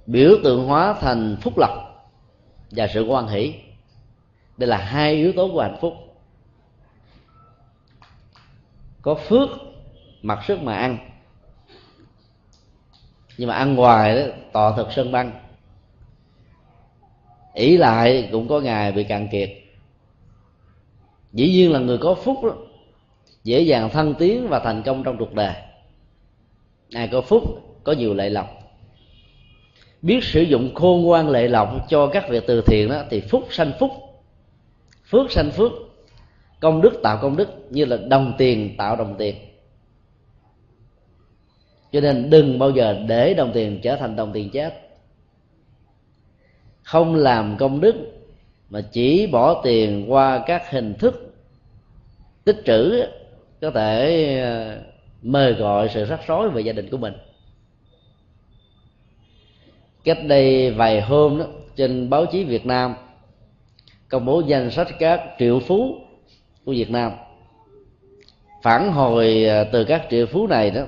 [0.06, 1.70] biểu tượng hóa thành phúc lộc
[2.70, 3.54] và sự quan hỷ.
[4.56, 5.94] Đây là hai yếu tố của hạnh phúc
[9.06, 9.48] có phước
[10.22, 10.98] mặc sức mà ăn.
[13.38, 15.32] Nhưng mà ăn hoài đó tọa thực sân băng.
[17.54, 19.50] Ỷ lại cũng có ngày bị cạn kiệt.
[21.32, 22.54] Dĩ nhiên là người có phúc đó,
[23.44, 25.54] dễ dàng thăng tiến và thành công trong cuộc đời.
[26.94, 27.42] Ai có phúc
[27.84, 28.48] có nhiều lệ lộc.
[30.02, 33.46] Biết sử dụng khôn ngoan lệ lộc cho các việc từ thiện đó thì phúc
[33.50, 33.90] sanh phúc
[35.04, 35.85] phước sanh phước
[36.66, 39.36] công đức, tạo công đức như là đồng tiền tạo đồng tiền.
[41.92, 44.74] Cho nên đừng bao giờ để đồng tiền trở thành đồng tiền chết.
[46.82, 47.94] Không làm công đức
[48.70, 51.34] mà chỉ bỏ tiền qua các hình thức
[52.44, 53.02] tích trữ,
[53.60, 54.78] có thể ờ,
[55.22, 57.14] mời gọi sự rắc rối về gia đình của mình.
[60.04, 61.44] Cách đây vài hôm đó,
[61.76, 62.94] trên báo chí Việt Nam
[64.08, 66.05] công bố danh sách các triệu phú
[66.66, 67.12] của Việt Nam.
[68.62, 70.82] Phản hồi à, từ các triệu phú này đó,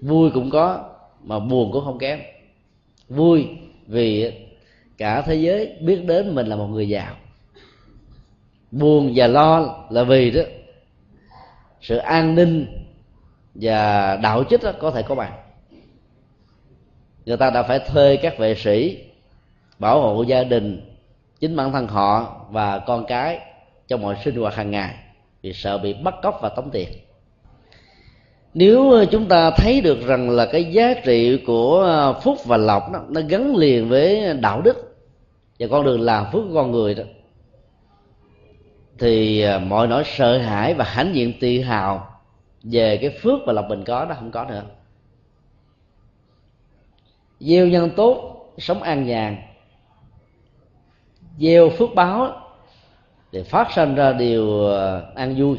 [0.00, 0.90] vui cũng có
[1.22, 2.20] mà buồn cũng không kém.
[3.08, 3.48] Vui
[3.86, 4.32] vì
[4.98, 7.14] cả thế giới biết đến mình là một người giàu.
[8.70, 10.42] Buồn và lo là vì đó,
[11.80, 12.66] sự an ninh
[13.54, 15.32] và đạo chích đó có thể có bằng.
[17.26, 19.04] Người ta đã phải thuê các vệ sĩ,
[19.78, 20.90] bảo hộ gia đình,
[21.40, 23.40] chính bản thân họ và con cái
[23.88, 24.94] trong mọi sinh hoạt hàng ngày
[25.42, 26.88] vì sợ bị bắt cóc và tống tiền.
[28.54, 33.04] Nếu chúng ta thấy được rằng là cái giá trị của phúc và lộc đó,
[33.08, 34.96] nó gắn liền với đạo đức
[35.58, 37.04] và con đường làm phước của con người đó
[38.98, 42.20] thì à, mọi nỗi sợ hãi và hãnh diện tự hào
[42.62, 44.62] về cái phước và lộc mình có nó không có nữa.
[47.40, 49.36] Gieo nhân tốt sống an nhàn.
[51.38, 52.43] Gieo phước báo
[53.34, 55.56] để phát sinh ra điều ờ, an vui.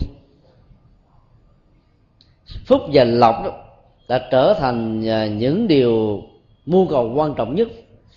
[2.66, 3.52] Phúc và lộc đó
[4.08, 6.24] đã trở thành ờ, những điều
[6.66, 7.68] mưu cầu quan trọng nhất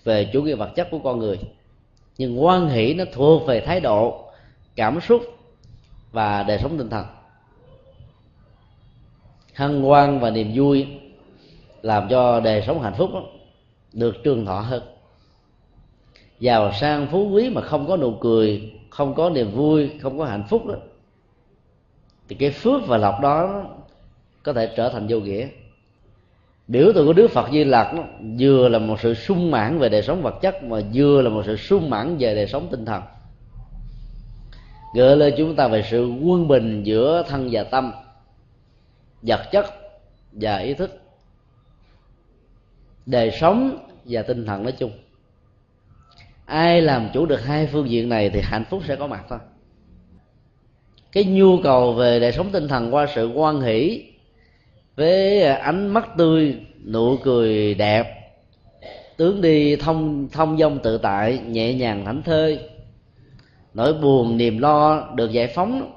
[0.04, 1.38] về chủ nghĩa vật chất của con người.
[2.18, 4.24] Nhưng quan hỷ nó thuộc về thái độ
[4.76, 5.22] cảm xúc
[6.12, 7.06] và đời sống tinh thần.
[9.54, 10.86] Hân hoan và niềm vui
[11.82, 13.22] làm cho đời sống hạnh phúc đó,
[13.92, 14.82] được trường thọ hơn.
[16.40, 20.24] Giàu sang phú quý mà không có nụ cười không có niềm vui, không có
[20.24, 20.74] hạnh phúc đó.
[22.28, 23.64] Thì cái phước và lộc đó
[24.42, 25.48] có thể trở thành vô nghĩa.
[26.68, 27.94] Biểu tượng của đức phật di lặc
[28.38, 31.42] vừa là một sự sung mãn về đời sống vật chất, mà vừa là một
[31.46, 33.02] sự sung mãn về đời sống tinh thần.
[34.94, 37.92] Gợi lên chúng ta về sự quân bình giữa thân và tâm,
[39.22, 39.66] vật chất
[40.32, 41.00] và ý thức,
[43.06, 44.90] đời sống và tinh thần nói chung
[46.48, 49.38] ai làm chủ được hai phương diện này thì hạnh phúc sẽ có mặt thôi.
[51.12, 54.04] Cái nhu cầu về đời sống tinh thần qua sự quan hỷ
[54.96, 58.14] với ánh mắt tươi, nụ cười đẹp,
[59.16, 62.58] tướng đi thông thông dong tự tại, nhẹ nhàng thảnh thơi,
[63.74, 65.92] nỗi buồn niềm lo được giải phóng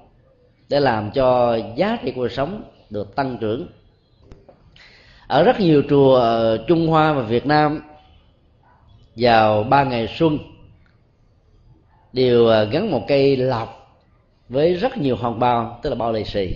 [0.70, 3.68] để làm cho giá trị cuộc sống được tăng trưởng.
[5.28, 7.82] Ở rất nhiều chùa ở Trung Hoa và Việt Nam
[9.16, 10.40] vào ba ngày xuân.
[12.14, 13.98] Đều à, gắn một cây lọc
[14.50, 16.48] với rất nhiều hòn bao tức là bao lì xì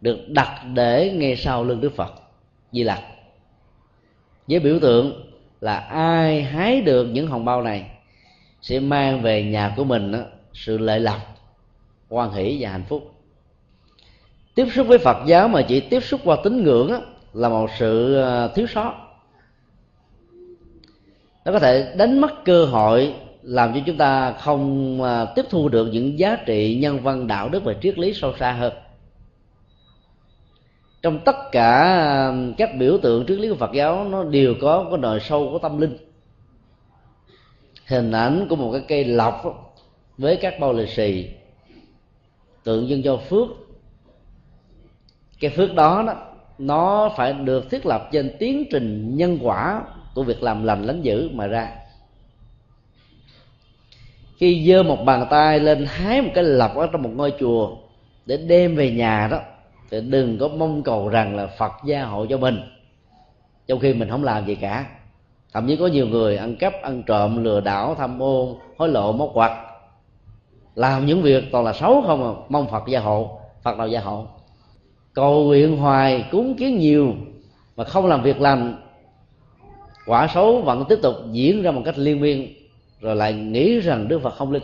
[0.00, 2.12] được đặt để ngay sau lưng đức phật
[2.72, 3.00] di lặc.
[4.46, 7.90] Với biểu tượng là ai hái được những hồng bao này
[8.62, 10.18] sẽ mang về nhà của mình đó,
[10.52, 11.20] sự lợi lộc
[12.08, 13.14] quan hỷ và hạnh phúc.
[14.54, 17.00] Tiếp xúc với phật giáo mà chỉ tiếp xúc qua tín ngưỡng đó,
[17.32, 18.94] là một sự à, thiếu sót
[21.44, 25.68] nó có thể đánh mất cơ hội, làm cho chúng ta không à, tiếp thu
[25.68, 28.72] được những giá trị nhân văn đạo đức và triết lý sâu xa hơn.
[31.02, 34.86] Trong tất cả à, các biểu tượng triết lý của Phật giáo, nó đều có
[34.90, 35.96] cái nội sâu của tâm linh.
[37.86, 39.42] Hình ảnh của một cái cây lọc
[40.18, 41.28] với các bao lì xì
[42.64, 43.48] tượng trưng cho phước.
[45.40, 46.14] Cái phước đó đó,
[46.58, 49.82] nó phải được thiết lập trên tiến trình nhân quả
[50.14, 51.68] của việc làm lành lánh dữ mà ra.
[54.36, 57.76] Khi giơ một bàn tay lên, hái một cái lọc ở trong một ngôi chùa
[58.26, 59.40] để đem về nhà đó,
[59.90, 62.60] thì đừng có mong cầu rằng là phật gia hộ cho mình.
[63.66, 64.86] Trong khi mình không làm gì cả.
[65.52, 69.12] Thậm chí có nhiều người ăn cắp, ăn trộm, lừa đảo, tham ô, hối lộ,
[69.12, 69.72] móc quặt
[70.74, 73.38] làm những việc toàn là xấu không à mong phật gia hộ.
[73.62, 74.26] Phật nào gia hộ?
[75.12, 77.14] Cầu nguyện hoài cúng kiến nhiều
[77.76, 78.74] mà không làm việc làm
[80.06, 82.54] quả xấu vẫn tiếp tục diễn ra một cách liên miên,
[83.00, 84.62] rồi lại nghĩ rằng đức phật không linh.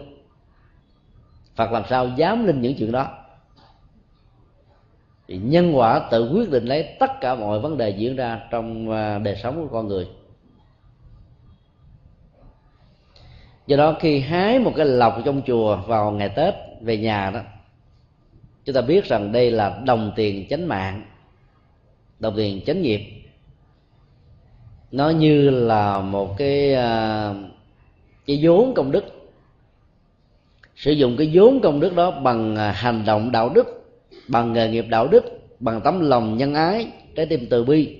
[1.54, 3.08] Phật làm sao dám linh những chuyện đó?
[5.28, 8.90] Thì nhân quả tự quyết định lấy tất cả mọi vấn đề diễn ra trong
[8.90, 10.08] à, đời sống của con người.
[13.66, 17.40] Do đó khi hái một cái lọc trong chùa vào ngày tết về nhà đó,
[18.64, 21.02] chúng ta biết rằng đây là đồng tiền chánh mạng,
[22.18, 23.17] đồng tiền chánh nghiệp
[24.92, 27.34] nó như là một cái à,
[28.26, 29.04] cái vốn công đức.
[30.76, 33.84] Sử dụng cái vốn công đức đó bằng à, hành động đạo đức,
[34.28, 35.24] bằng nghề nghiệp đạo đức,
[35.60, 37.96] bằng tấm lòng nhân ái, trái tim từ bi.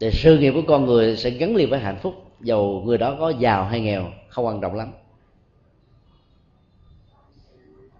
[0.00, 3.16] Thì sự nghiệp của con người sẽ gắn liền với hạnh phúc, dầu người đó
[3.18, 4.92] có giàu hay nghèo, không quan trọng lắm.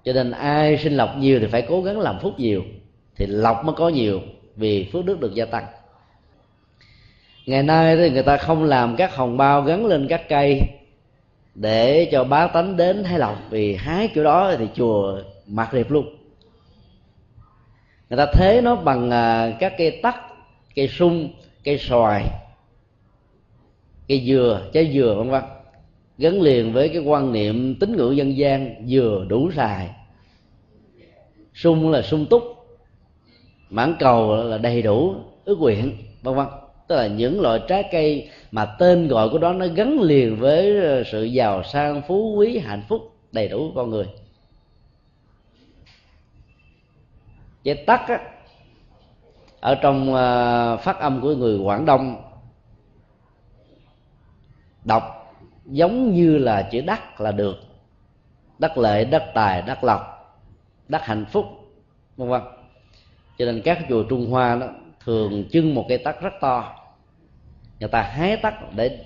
[0.04, 2.62] Cho nên ai sinh lộc nhiều thì phải cố gắng làm phúc nhiều,
[3.16, 4.20] thì lộc mới có nhiều,
[4.56, 5.64] vì phước đức được gia tăng
[7.46, 10.60] ngày nay thì người ta không làm các hồng bao gắn lên các cây
[11.54, 15.90] để cho bá tánh đến hái lộc, vì hái kiểu đó thì chùa mặc đẹp
[15.90, 16.16] luôn.
[18.10, 20.16] Người ta thế nó bằng à, các cây tắc,
[20.74, 21.28] cây sung,
[21.64, 22.24] cây xoài,
[24.08, 25.42] cây dừa, trái dừa, vân vân,
[26.18, 29.90] gắn liền với cái quan niệm tín ngưỡng dân gian, dừa đủ xài.
[31.54, 32.42] Sung là sung túc
[33.70, 35.14] mãn cầu là đầy đủ,
[35.44, 36.46] ước nguyện, vân vân
[36.86, 40.80] tức là những loại trái cây mà tên gọi của đó nó gắn liền với
[40.80, 44.06] ờ, sự giàu sang phú quý hạnh phúc đầy đủ con người.
[47.62, 48.20] Chữ tắc á,
[49.60, 52.22] ở trong ờ, phát âm của người quảng đông
[54.84, 57.56] đọc giống như là chữ đắc là được.
[58.58, 60.00] Đắc lệ đắc tài đắc lộc
[60.88, 61.44] đắc hạnh phúc
[62.16, 62.42] vân vân.
[63.38, 64.66] Cho nên các chùa trung hoa đó
[65.04, 66.76] thường trưng một cây tắc rất to.
[67.80, 68.98] Người ta hái tắc để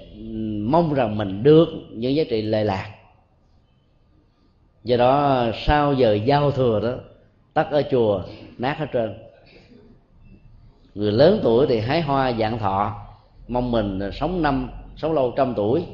[0.62, 2.94] mong rằng mình được những giá trị lệ lạc.
[4.84, 6.94] Do đó sau giờ giao thừa đó,
[7.54, 8.22] tắc ở chùa
[8.58, 9.14] nát hết trơn.
[10.94, 13.06] Người lớn tuổi thì hái hoa dạng thọ,
[13.48, 15.84] mong mình sống năm, sống lâu trăm tuổi.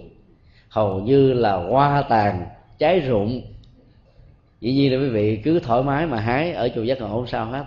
[0.68, 2.46] Hầu như là hoa tàn,
[2.78, 3.42] trái rụng.
[4.60, 7.26] Dĩ nhiên là quý vị cứ thoải mái mà hái ở chùa giác ngộ không
[7.26, 7.64] sao hết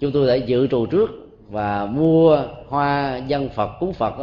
[0.00, 1.10] chúng tôi đã dự trù trước
[1.48, 4.14] và mua hoa dân phật, cúng phật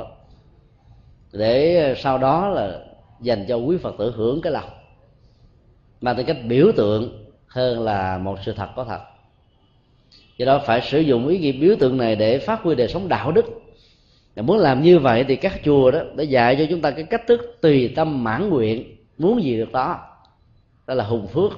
[1.34, 2.80] để sau đó là
[3.22, 4.70] dành cho quý phật tử hưởng cái lòng.
[6.02, 9.00] Mà tư cách biểu tượng hơn là một sự thật có thật.
[10.38, 13.08] Do đó phải sử dụng ý nghĩa biểu tượng này để phát huy đời sống
[13.08, 13.46] đạo đức.
[14.36, 17.04] Và muốn làm như vậy thì các chùa đó đã dạy cho chúng ta cái
[17.04, 20.00] cách thức tùy tâm mãn nguyện, muốn gì được đó.
[20.88, 21.52] Đó là hùng phước,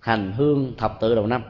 [0.00, 1.42] hành hương thập tự đầu năm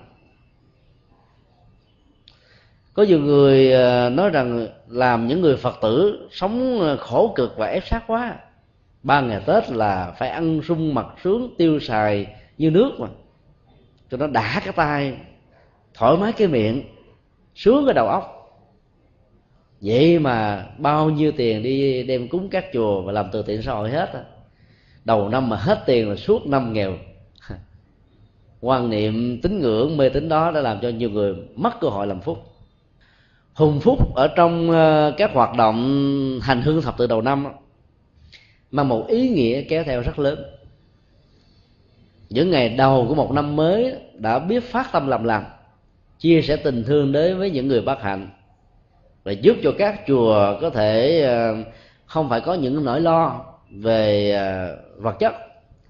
[2.97, 7.57] có nhiều người ờ, nói rằng làm những người phật tử sống ờ, khổ cực
[7.57, 8.37] và ép sát quá.
[9.03, 12.27] Ba ngày tết là phải ăn sung, mặc sướng, tiêu xài
[12.59, 13.09] như nước mà.
[14.11, 15.15] Cho nó đã cái tay,
[15.95, 16.83] thoải mái cái miệng,
[17.55, 18.33] sướng cái đầu óc.
[19.81, 23.73] Vậy mà bao nhiêu tiền đi đem cúng các chùa và làm từ thiện xã
[23.73, 24.21] hội hết á.
[25.05, 26.93] Đầu năm mà hết tiền là suốt năm nghèo.
[28.61, 32.07] Quan niệm tín ngưỡng mê tín đó đã làm cho nhiều người mất cơ hội
[32.07, 32.56] làm phúc
[33.57, 37.47] hùng phúc ở trong ờ, các hoạt động hành hương thập tự đầu năm
[38.71, 40.45] mà một ý nghĩa kéo theo rất lớn.
[42.29, 45.45] Những ngày đầu của một năm mới đã biết phát tâm làm lành,
[46.19, 48.29] chia sẻ tình thương đến với những người bất hạnh,
[49.25, 51.57] và giúp cho các chùa có thể ờ,
[52.07, 55.35] không phải có những nỗi lo về ờ, vật chất,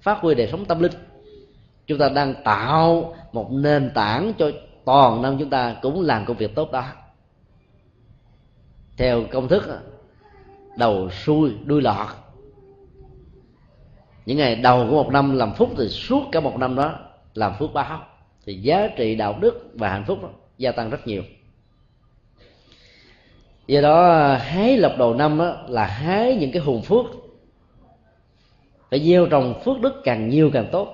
[0.01, 0.93] phát huy đời sống tâm linh.
[1.87, 4.51] Chúng ta đang tạo một nền tảng cho
[4.85, 6.85] toàn năm chúng ta cũng làm công việc tốt đó
[8.97, 9.62] theo công thức
[10.76, 12.07] đầu xuôi đuôi lọt.
[14.26, 16.99] Những ngày đầu của một năm làm phúc thì suốt cả một năm đó
[17.34, 18.03] làm phước báo
[18.44, 20.28] thì giá trị đạo đức và hạnh phúc đó
[20.59, 21.22] gia tăng rất nhiều.
[23.66, 27.07] Do đó hái lộc đầu năm đó, là hái những cái hùng phước.
[28.90, 30.88] Phải gieo trồng phước đức càng nhiều càng tốt.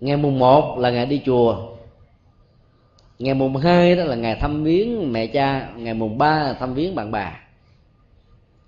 [0.00, 1.76] Ngày mùng một là ngày đi chùa
[3.18, 6.74] ngày mùng hai đó là ngày thăm viếng mẹ cha, ngày mùng ba là thăm
[6.74, 7.40] viếng bạn bà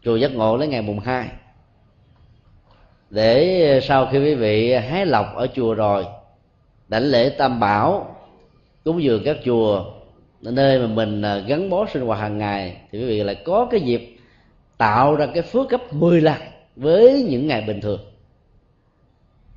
[0.03, 1.29] chùa giác ngộ lấy ngày mùng hai.
[3.11, 6.07] Để sau khi quý vị hái lộc ở chùa rồi,
[6.89, 8.17] đảnh lễ tam bảo,
[8.85, 9.85] cúng dường các chùa,
[10.41, 13.69] nơi mà mình à, gắn bó sinh hoạt hàng ngày, thì quý vị lại có
[13.71, 14.17] cái dịp
[14.79, 16.39] tạo ra cái phước gấp 10 lần
[16.77, 18.01] với những ngày bình thường.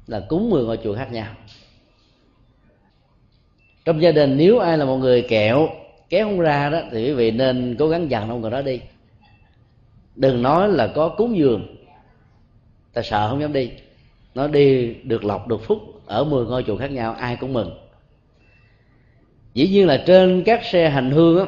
[0.08, 1.28] Là cúng 10 ngôi chùa khác nhau
[3.86, 5.70] trong gia đình nếu ai là một người kẹo
[6.14, 8.82] kéo không ra đó thì quý vị nên cố gắng dằn ông người đó đi.
[10.16, 11.76] Đừng nói là có cúng dường.
[12.94, 13.72] Ta sợ không dám đi.
[14.36, 17.72] Nó đi được lọc được phúc ở 10 ngôi chùa khác nhau ai cũng mừng.
[19.54, 21.46] Dĩ nhiên là trên các xe hành hương á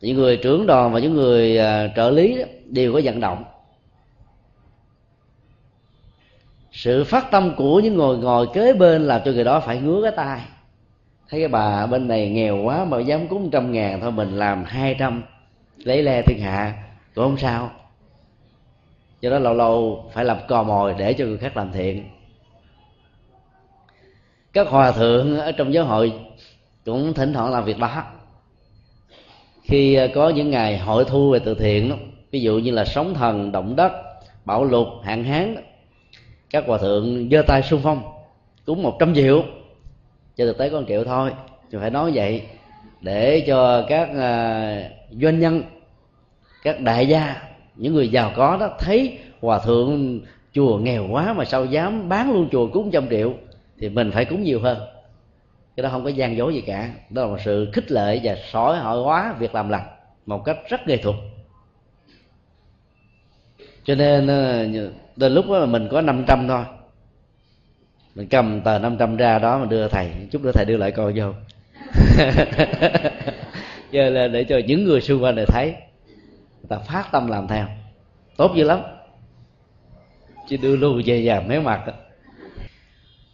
[0.00, 3.44] những người trưởng đoàn và những người uh, trợ lý đó, đều có vận động.
[6.72, 10.02] Sự phát tâm của những người ngồi kế bên làm cho người đó phải ngứa
[10.02, 10.40] cái tay
[11.30, 14.64] thấy cái bà bên này nghèo quá mà dám cúng trăm ngàn thôi mình làm
[14.64, 15.22] hai trăm.
[15.76, 16.74] Lấy le thiên hạ
[17.14, 17.70] cũng không sao.
[19.22, 22.04] Cho đó lâu lâu phải làm cò mồi để cho người khác làm thiện.
[24.52, 26.12] Các hòa thượng ở trong giáo hội
[26.84, 28.02] cũng thỉnh thoảng làm việc đó.
[29.62, 31.96] Khi ờ, có những ngày hội thu về từ thiện đó,
[32.30, 33.92] ví dụ như là sóng thần động đất
[34.44, 35.56] bão lụt hạn hán
[36.50, 38.02] các hòa thượng giơ tay xung phong
[38.66, 39.44] cúng một trăm triệu
[40.40, 41.32] cho thực tế con triệu thôi
[41.70, 42.42] chứ phải nói vậy
[43.00, 45.62] để cho các uh, doanh nhân
[46.62, 47.42] các đại gia
[47.76, 50.20] những người giàu có đó thấy hòa thượng
[50.52, 53.34] chùa nghèo quá mà sao dám bán luôn chùa cúng trăm triệu
[53.78, 54.78] thì mình phải cúng nhiều hơn.
[55.76, 56.90] Cái đó không có gian dối gì cả.
[57.10, 59.86] Đó là một sự khích lệ và sỏi hội hóa việc làm lành
[60.26, 61.16] một cách rất nghệ thuật.
[63.84, 64.66] Cho nên ờ,
[65.16, 66.64] đến lúc đó mình có 500 thôi
[68.14, 70.10] mình cầm tờ 500 ra đó mà đưa thầy.
[70.30, 71.32] Chút nữa thầy đưa lại coi vô.
[73.90, 75.74] Giờ là để cho những người xung quanh này thấy.
[76.56, 77.66] Người ta phát tâm làm theo.
[78.36, 78.80] Tốt dữ lắm.
[80.48, 81.92] Chứ đưa luôn về nhà méo mặt đó.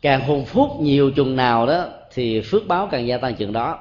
[0.03, 3.79] càng hùng phúc nhiều chừng nào đó thì phước báo càng gia tăng chừng đó.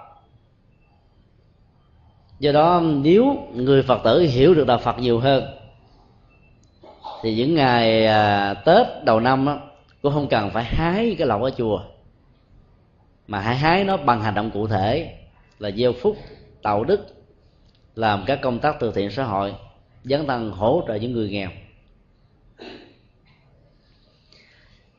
[2.40, 5.44] Do đó nếu người phật tử hiểu được đạo phật nhiều hơn
[7.26, 9.58] thì những ngày à, tết đầu năm á,
[10.06, 11.82] cũng không cần phải hái cái lộc ở chùa.
[13.28, 15.16] Mà hãy hái nó bằng hành động cụ thể
[15.60, 16.18] là gieo phúc
[16.62, 17.08] tạo đức
[17.96, 19.56] làm các công tác từ thiện xã hội
[20.04, 21.50] dấn thân hỗ trợ những người nghèo.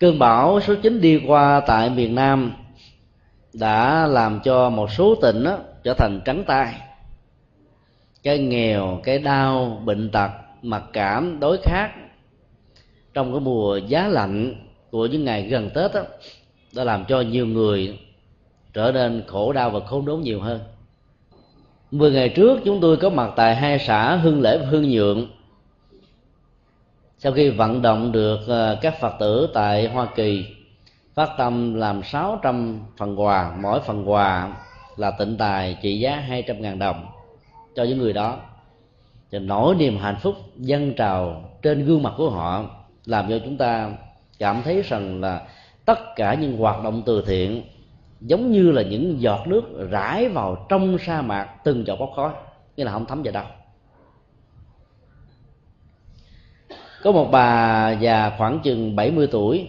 [0.01, 2.53] Cơn bão số 9 đi qua tại miền Nam
[3.53, 6.75] đã làm cho một số tỉnh đó, trở thành trắng tay.
[8.23, 10.31] Cái nghèo cái đau bệnh tật
[10.63, 11.91] mặc cảm đối khác
[13.15, 16.03] trong cái mùa giá lạnh của những ngày gần tết đó,
[16.75, 17.99] đã làm cho nhiều người
[18.73, 20.61] trở nên khổ đau và khốn đốn nhiều hơn.
[21.91, 25.29] Mười ngày trước chúng tôi có mặt tại hai xã hưng lễ và hưng nhượng.
[27.19, 30.47] Sau khi vận động được ờ, các phật tử tại hoa kỳ
[31.15, 34.57] phát tâm làm 600 phần quà mỗi phần quà
[34.97, 37.07] là tịnh tài trị giá 200 ngàn đồng
[37.75, 38.37] cho những người đó.
[39.31, 42.65] Thì nỗi niềm hạnh phúc dân trào trên gương mặt của họ
[43.05, 43.91] làm cho chúng ta
[44.39, 45.47] cảm thấy rằng là
[45.85, 47.63] tất cả những hoạt động từ thiện
[48.21, 52.33] giống như là những giọt nước rải vào trong sa mạc từng giọt bốc khói.
[52.77, 53.45] Nghĩa là không thấm vào đâu.
[57.03, 59.69] Có một bà già khoảng chừng 70 tuổi,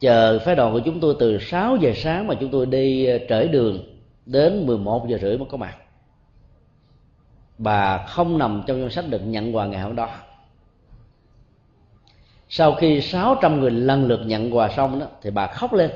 [0.00, 3.18] chờ phái đoàn của chúng tôi từ 6 giờ sáng mà chúng tôi đi ờ,
[3.28, 3.78] trễ đường
[4.26, 5.76] đến 11 giờ rưỡi mới có mặt.
[7.58, 10.08] Bà không nằm trong danh sách được nhận quà ngày hôm đó
[12.48, 15.90] sau khi 600 người lần lượt nhận quà xong đó, thì bà khóc lên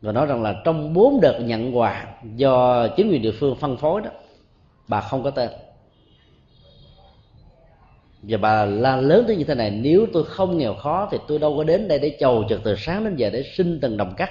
[0.00, 2.06] và nói rằng là trong bốn đợt nhận quà
[2.36, 4.10] do chính quyền địa phương phân phối đó,
[4.88, 5.50] bà không có tên.
[8.22, 11.38] Và bà la lớn tới như thế này, nếu tôi không nghèo khó thì tôi
[11.38, 14.14] đâu có đến đây để chầu chật từ sáng đến giờ để xin từng đồng
[14.14, 14.30] cắt.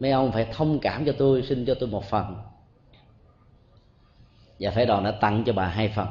[0.00, 2.36] Mấy ông phải thông cảm cho tôi, xin cho tôi một phần.
[4.60, 6.06] Và phải đòi đã tặng cho bà hai phần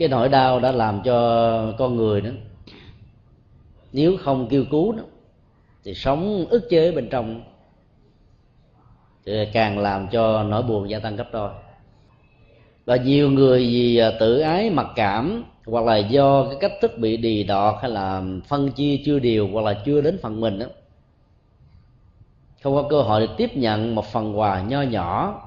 [0.00, 2.30] cái nỗi đau đã làm cho con người đó,
[3.92, 5.02] nếu không kêu cứu đó
[5.84, 7.42] thì sống ức chế bên trong,
[9.26, 11.50] thì càng làm cho nỗi buồn gia tăng gấp đôi.
[12.84, 16.98] Và nhiều người vì à, tự ái, mặc cảm, hoặc là do cái cách thức
[16.98, 20.58] bị đì đọt hay là phân chia chưa điều hoặc là chưa đến phần mình
[20.58, 20.66] đó
[22.62, 25.42] không có cơ hội để tiếp nhận một phần quà nho nhỏ.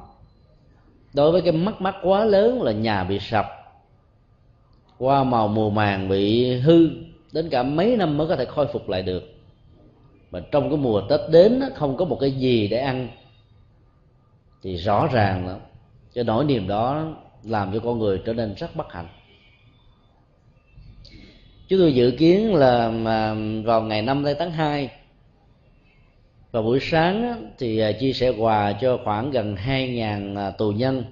[1.14, 3.63] Đối với cái mất mát quá lớn là nhà bị sập
[4.98, 6.90] qua màu mùa màng bị hư,
[7.32, 9.24] đến cả mấy năm mới có thể khôi phục lại được.
[10.32, 13.08] Mà trong cái mùa tết đến không có một cái gì để ăn.
[14.64, 15.60] Thì rõ ràng lắm
[16.14, 19.08] cái nỗi niềm đó làm cho con người trở nên rất bất hạnh.
[21.68, 22.90] Chúng tôi dự kiến là
[23.66, 24.90] vào ngày 5 tháng 2
[26.52, 31.04] vào buổi sáng thì à, chia sẻ quà cho khoảng gần 2.000 à, tù nhân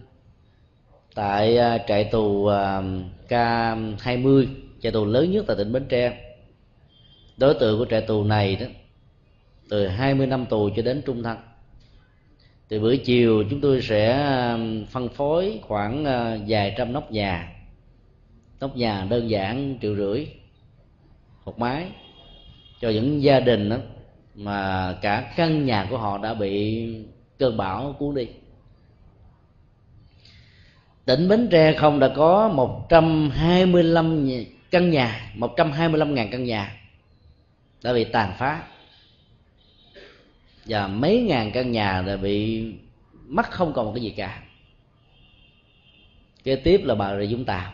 [1.15, 2.81] tại à, trại tù à,
[3.29, 4.45] K20
[4.81, 6.33] trại tù lớn nhất tại tỉnh Bến Tre.
[7.37, 8.65] Đối tượng của trại tù này đó,
[9.69, 11.37] từ 20 năm tù cho đến trung thân.
[12.69, 14.57] Thì buổi chiều chúng tôi sẽ à,
[14.89, 16.03] phân phối khoảng
[16.47, 17.55] vài trăm nóc nhà.
[18.59, 20.27] Nóc nhà đơn giản triệu rưỡi
[21.45, 21.87] một mái
[22.81, 23.77] cho những gia đình đó
[24.35, 26.85] mà cả căn nhà của họ đã bị
[27.39, 28.27] cơn bão cuốn đi
[31.05, 34.29] tỉnh Bến Tre không đã có 125
[34.71, 36.77] căn nhà 125.000 căn nhà
[37.83, 38.63] đã bị tàn phá.
[40.65, 42.65] Và mấy ngàn căn nhà đã bị
[43.27, 44.43] mất không còn một cái gì cả.
[46.43, 47.73] Kế tiếp là bà rịa vũng tàu.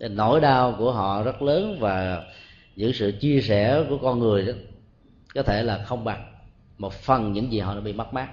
[0.00, 2.24] Nỗi đau của họ rất lớn và
[2.76, 4.52] những sự chia sẻ của con người đó
[5.34, 6.34] có thể là không bằng.
[6.78, 8.28] Một phần những gì họ đã bị mất mát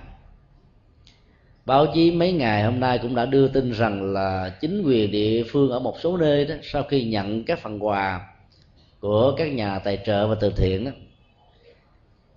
[1.66, 5.44] báo chí mấy ngày hôm nay cũng đã đưa tin rằng là chính quyền địa
[5.52, 8.28] phương ở một số nơi đó sau khi nhận các phần quà
[9.00, 10.92] của các nhà tài trợ và từ thiện đó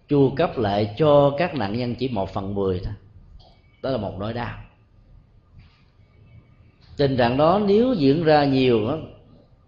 [0.08, 2.94] chu cấp lại cho các nạn nhân chỉ một phần mười thôi.
[3.82, 4.58] Đó là một nỗi đau.
[6.96, 8.98] Tình trạng đó nếu diễn ra nhiều đó,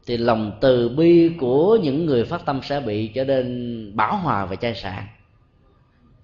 [0.06, 4.46] thì lòng từ bi của những người phát tâm sẽ bị trở nên bảo hòa
[4.46, 5.04] và chai sạn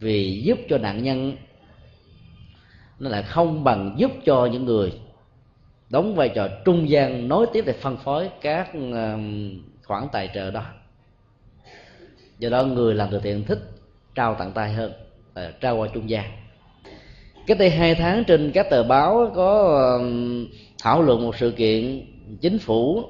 [0.00, 1.36] vì giúp cho nạn nhân
[3.02, 4.92] nó lại không bằng giúp cho những người
[5.90, 8.70] đóng vai trò trung gian nối tiếp để phân phối các
[9.84, 10.64] khoản tài trợ đó.
[12.38, 13.58] Do đó người làm từ thiện thích
[14.14, 14.92] trao tặng tay hơn
[15.60, 16.24] trao qua trung gian.
[17.46, 20.00] Cách đây hai tháng trên các tờ báo có
[20.82, 22.06] thảo luận một sự kiện
[22.40, 23.04] chính phủ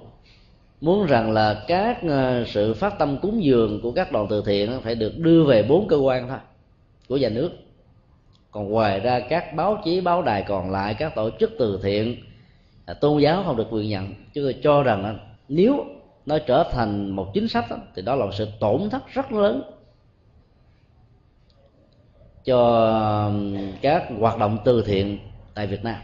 [0.80, 4.80] muốn rằng là các ờ, sự phát tâm cúng dường của các đoàn từ thiện
[4.82, 6.38] phải được đưa về bốn cơ quan thôi,
[7.08, 7.50] của nhà nước
[8.52, 12.16] còn ngoài ra các báo chí, báo đài còn lại, các tổ chức từ thiện
[12.86, 14.14] à, tôn giáo không được quyền nhận.
[14.34, 15.84] Chứ tôi cho rằng nếu
[16.26, 19.62] nó trở thành một chính sách thì đó là một sự tổn thất rất lớn
[22.44, 23.32] cho
[23.82, 25.18] các hoạt động từ thiện
[25.54, 25.96] tại Việt Nam.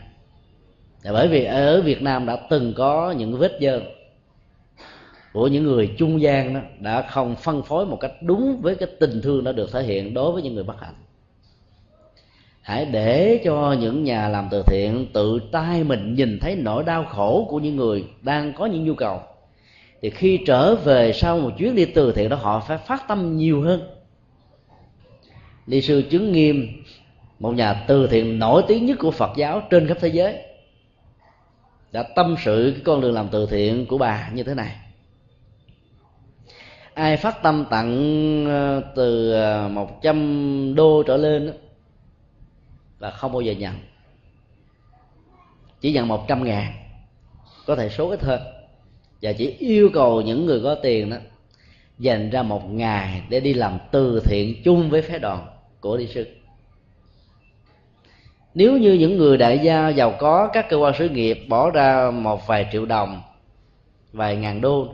[1.05, 3.81] Bởi vì ở Việt Nam đã từng có những vết dơ
[5.33, 8.89] của những người trung gian đó đã không phân phối một cách đúng với cái
[9.01, 10.95] tình thương đã được thể hiện đối với những người bất hạnh
[12.69, 17.05] hãy để cho những nhà làm từ thiện tự tay mình nhìn thấy nỗi đau
[17.05, 19.21] khổ của những người đang có những nhu cầu.
[20.03, 23.37] Thì khi trở về sau một chuyến đi từ thiện đó, họ phải phát tâm
[23.37, 23.81] nhiều hơn.
[25.67, 26.83] Ni sư chứng nghiêm
[27.39, 30.37] một nhà từ thiện nổi tiếng nhất của phật giáo trên khắp thế giới
[31.93, 34.77] đã tâm sự cái con đường làm từ thiện của bà như thế này.
[36.95, 41.53] Ai phát tâm tặng ờ, từ ờ, 100 đô trở lên
[42.99, 43.75] là không bao giờ nhận.
[45.81, 46.73] Chỉ nhận 100 ngàn.
[47.67, 48.41] Có thể số ít hơn.
[49.23, 51.17] Và chỉ yêu cầu những người có tiền đó
[51.99, 55.47] dành ra một ngày để đi làm từ thiện chung với phái đoàn
[55.81, 56.27] của đi sư
[58.59, 62.11] nếu như những người đại gia giàu có, các cơ quan sự nghiệp bỏ ra
[62.11, 63.23] một vài triệu đồng,
[64.13, 64.89] vài ngàn đô,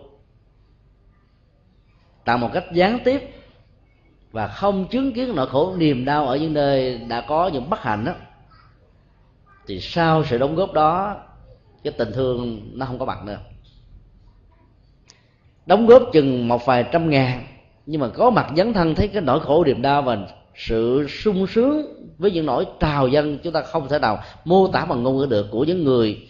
[2.24, 3.33] tạo một cách gián tiếp
[4.34, 7.82] và không chứng kiến nỗi khổ niềm đau ở những nơi đã có những bất
[7.82, 8.12] hạnh đó
[9.66, 11.16] thì sau sự đóng góp đó
[11.84, 13.38] cái tình thương nó không có mặt nữa.
[15.66, 17.46] Đóng góp chừng một vài trăm ngàn
[17.86, 20.18] nhưng mà có mặt dấn thân thấy cái nỗi khổ niềm đau và
[20.54, 21.86] sự sung sướng
[22.18, 25.26] với những nỗi trào dân chúng ta không thể nào mô tả bằng ngôn ngữ
[25.30, 26.28] được của những người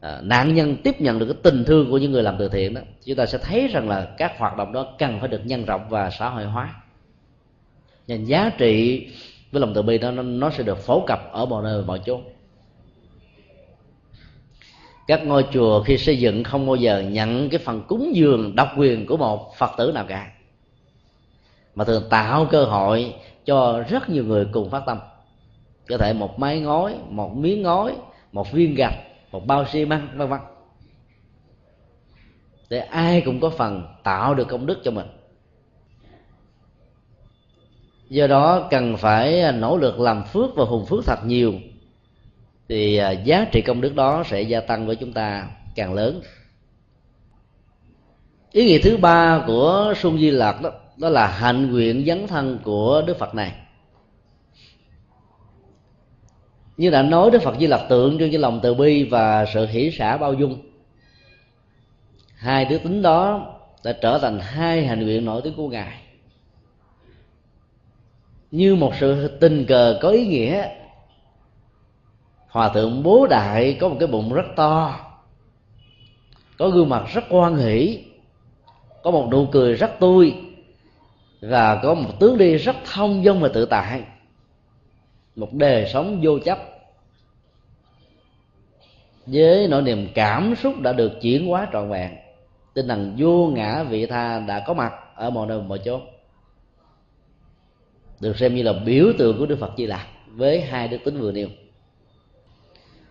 [0.00, 2.74] à, nạn nhân tiếp nhận được cái tình thương của những người làm từ thiện
[2.74, 2.80] đó.
[3.04, 5.88] Chúng ta sẽ thấy rằng là các hoạt động đó cần phải được nhân rộng
[5.88, 6.74] và xã hội hóa
[8.08, 9.06] và giá trị
[9.52, 12.20] với lòng từ bi đó, nó sẽ được phổ cập ở mọi nơi mọi chỗ
[15.08, 18.68] các ngôi chùa khi xây dựng không bao giờ nhận cái phần cúng dường độc
[18.76, 20.32] quyền của một phật tử nào cả,
[21.74, 24.98] mà thường tạo cơ hội cho rất nhiều người cùng phát tâm.
[25.88, 27.96] Có thể một mái ngói, một miếng ngói,
[28.32, 28.94] một viên gạch,
[29.32, 30.40] một bao xi măng, vân vân.
[32.70, 35.06] Để ai cũng có phần tạo được công đức cho mình
[38.08, 41.54] do đó cần phải à, nỗ lực làm phước và hùng phước thật nhiều.
[42.68, 46.20] Thì à, giá trị công đức đó sẽ gia tăng với chúng ta càng lớn.
[48.52, 52.58] Ý nghĩa thứ ba của xuân di lặc đó đó là hạnh nguyện dấn thân
[52.64, 53.52] của đức phật này.
[56.76, 59.66] Như đã nói, đức phật di lặc tượng trưng cho lòng từ bi và sự
[59.66, 60.58] hỷ xả bao dung.
[62.36, 63.54] Hai đức tính đó
[63.84, 66.07] đã trở thành hai hành nguyện nổi tiếng của ngài
[68.50, 70.68] như một sự tình cờ có ý nghĩa.
[72.48, 75.00] Hòa thượng bố đại có một cái bụng rất to,
[76.58, 78.04] có gương mặt rất quan hỷ,
[79.02, 80.34] có một nụ cười rất tươi,
[81.40, 84.02] và có một tướng đi rất thông dong và tự tại.
[85.36, 86.58] Một đời sống vô chấp.
[89.26, 92.16] Với nỗi niềm cảm xúc đã được chuyển hóa trọn vẹn,
[92.74, 96.00] tinh thần vô ngã vị tha đã có mặt ở mọi nơi mọi chỗ
[98.20, 101.20] được xem như là biểu tượng của đức phật di lặc với hai đức tính
[101.20, 101.48] vừa nêu.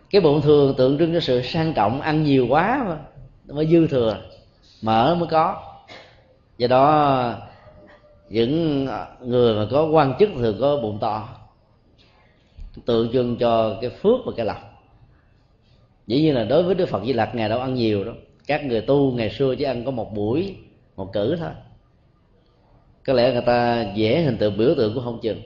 [0.10, 2.98] Cái bụng thường tượng trưng cho sự sang trọng, ăn nhiều quá mà
[3.54, 4.22] mới dư thừa
[4.82, 5.64] mở mới có.
[6.58, 7.34] Do đó,
[8.30, 8.86] những
[9.22, 11.30] người mà có quan chức thường có bụng to,
[12.86, 14.58] tượng trưng cho cái phước và cái lộc
[16.08, 18.12] dĩ nhiên là đối với đức phật di lặc, ngày đâu ăn nhiều đó.
[18.48, 20.56] các người tu ngày xưa chỉ ăn có một buổi,
[20.96, 21.50] một cử thôi
[23.08, 25.42] có lẽ người ta vẽ hình tượng biểu tượng của không chừng.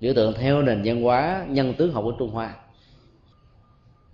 [0.00, 2.54] Biểu tượng theo nền văn hóa, nhân tướng học của trung hoa.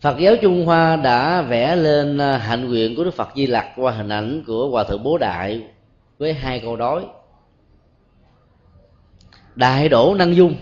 [0.00, 3.66] Phật giáo Trung Hoa đã vẽ lên à, hạnh nguyện của Đức Phật Di Lặc
[3.76, 5.62] qua hình ảnh của Hòa Thượng Bố Đại
[6.18, 7.04] với hai câu đối
[9.54, 10.54] Đại đổ năng dung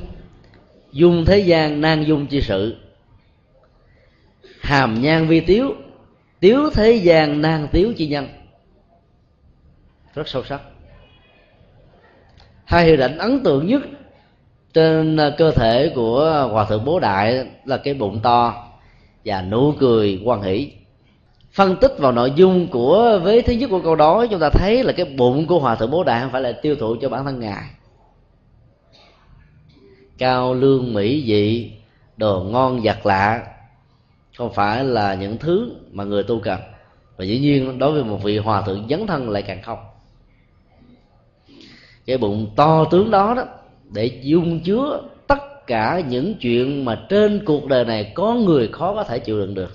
[0.92, 2.76] Dung thế gian nan dung chi sự.
[4.60, 5.74] Hàm nhan vi tiếu
[6.40, 8.28] Tiếu thế gian nan tiếu chi nhân.
[10.14, 10.60] Rất sâu sắc.
[12.68, 13.82] Hai hình ảnh ấn tượng nhất
[14.74, 18.64] trên ờ, cơ thể của Hòa Thượng Bố Đại là cái bụng to
[19.24, 20.72] và nụ cười quan hỷ.
[21.52, 24.84] Phân tích vào nội dung của với thứ nhất của câu đó, chúng ta thấy
[24.84, 27.24] là cái bụng của hòa thượng bố đại không phải là tiêu thụ cho bản
[27.24, 27.64] thân ngài.
[30.18, 31.72] Cao lương mỹ vị,
[32.16, 33.46] đồ ngon giặt lạ,
[34.36, 36.60] không phải là những thứ mà người tu cần.
[37.16, 39.78] Và dĩ nhiên đối với một vị hòa thượng dấn thân lại càng không
[42.08, 43.44] cái bụng to tướng đó đó,
[43.92, 48.94] để dung chứa tất cả những chuyện mà trên cuộc đời này có người khó
[48.94, 49.72] có thể chịu đựng được.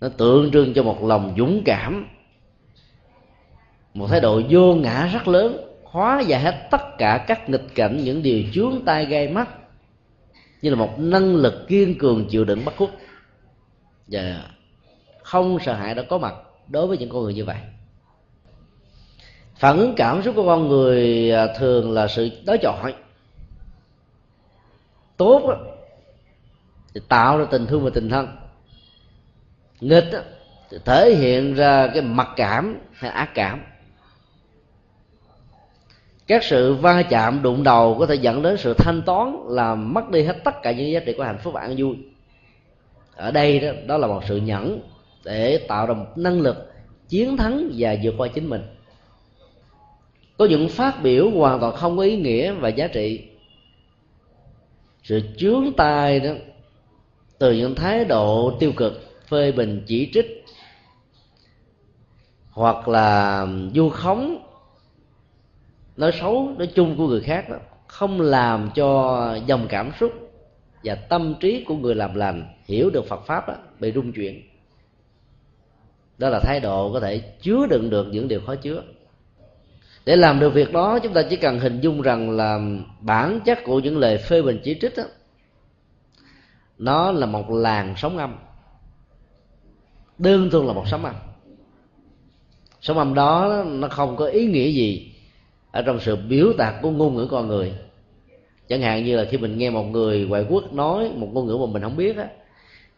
[0.00, 2.06] Nó tượng trưng cho một lòng dũng cảm,
[3.94, 8.04] một thái độ vô ngã rất lớn, hóa giải hết tất cả các nghịch cảnh,
[8.04, 9.48] những điều chướng tay gây mắt,
[10.62, 12.90] như là một năng lực kiên cường chịu đựng bất khuất
[14.08, 14.44] và
[15.22, 16.34] không sợ hãi đã có mặt
[16.68, 17.56] đối với những con người như vậy
[19.62, 22.94] phản ứng cảm xúc của con người à, thường là sự đối chọi.
[25.16, 25.56] Tốt đó,
[26.94, 28.28] thì tạo ra tình thương và tình thân.
[29.80, 30.18] Nghịch đó,
[30.70, 33.60] thì thể hiện ra cái mặc cảm hay ác cảm.
[36.26, 40.10] Các sự va chạm đụng đầu có thể dẫn đến sự thanh toán làm mất
[40.10, 41.96] đi hết tất cả những giá trị của hạnh phúc và an vui.
[43.16, 44.80] Ở đây đó, đó là một sự nhẫn
[45.24, 46.72] để tạo ra một năng lực
[47.08, 48.62] chiến thắng và vượt qua chính mình
[50.42, 53.24] có những phát biểu hoàn toàn không có ý nghĩa và giá trị.
[55.02, 56.30] Sự chướng tai đó
[57.38, 60.44] từ những thái độ tiêu cực phê bình chỉ trích
[62.50, 64.38] hoặc là du khống
[65.96, 70.12] nói xấu nói chung của người khác đó không làm cho dòng cảm xúc
[70.84, 74.42] và tâm trí của người làm lành hiểu được Phật pháp đó, bị rung chuyển.
[76.18, 78.82] Đó là thái độ có thể chứa đựng được những điều khó chứa
[80.04, 82.60] để làm được việc đó chúng ta chỉ cần hình dung rằng là
[83.00, 85.04] bản chất của những lời phê bình chỉ trích đó,
[86.78, 88.34] nó là một làn sóng âm.
[90.18, 91.14] Đơn thuần là một sóng âm.
[92.80, 95.12] Sóng âm đó nó không có ý nghĩa gì
[95.70, 97.72] ở trong sự biểu đạt của ngôn ngữ con người.
[98.68, 101.56] Chẳng hạn như là khi mình nghe một người ngoại quốc nói một ngôn ngữ
[101.56, 102.26] mà mình không biết á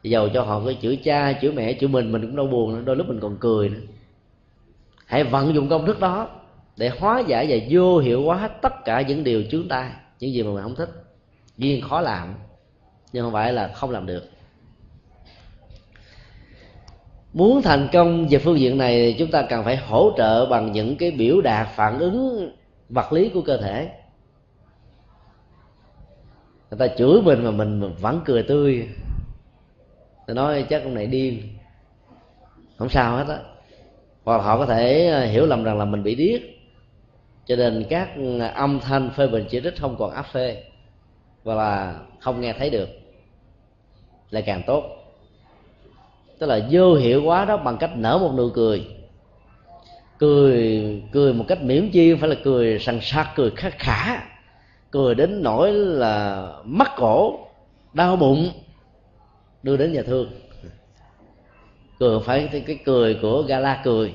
[0.02, 2.82] dầu cho họ có chữ cha chữ mẹ chữ mình mình cũng đau buồn nữa
[2.84, 3.80] đôi lúc mình còn cười nữa.
[5.06, 6.28] Hãy vận dụng công thức đó
[6.76, 10.32] để hóa giải và vô hiệu hóa hết tất cả những điều chướng tai những
[10.32, 10.90] gì mà mình không thích.
[11.58, 12.34] Duyên khó làm,
[13.12, 14.30] nhưng không phải là không làm được.
[17.32, 20.96] Muốn thành công về phương diện này, chúng ta cần phải hỗ trợ bằng những
[20.96, 22.50] cái biểu đạt phản ứng
[22.88, 23.90] vật lý của cơ thể.
[26.70, 28.88] Người ta chửi mình mà mình vẫn cười tươi.
[30.26, 31.42] Tôi nói, chắc ông này điên.
[32.76, 33.38] Không sao hết á.
[34.24, 36.40] Hoặc họ có thể ờ, hiểu lầm rằng là mình bị điếc
[37.46, 38.08] cho nên các
[38.54, 40.62] âm thanh phê bình chỉ trích không còn áp phê,
[41.44, 42.88] và là không nghe thấy được,
[44.30, 44.84] lại càng tốt.
[46.38, 48.86] Tức là vô hiệu quá đó bằng cách nở một nụ cười.
[50.18, 54.22] Cười cười một cách miễn chi phải là cười sằng sặc, cười khắc khả,
[54.90, 57.38] cười đến nỗi là mắc cổ,
[57.92, 58.50] đau bụng,
[59.62, 60.30] đưa đến nhà thương.
[61.98, 64.14] Cười phải cái cười của gala cười,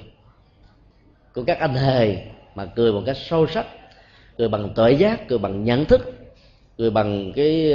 [1.34, 2.26] của các anh hề
[2.60, 3.66] mà cười một cách sâu sắc,
[4.38, 6.02] cười bằng tuệ giác, cười bằng nhận thức,
[6.78, 7.74] cười bằng cái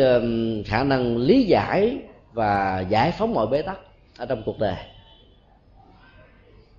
[0.66, 1.98] khả năng lý giải
[2.32, 3.78] và giải phóng mọi bế tắc
[4.18, 4.74] ở trong cuộc đời.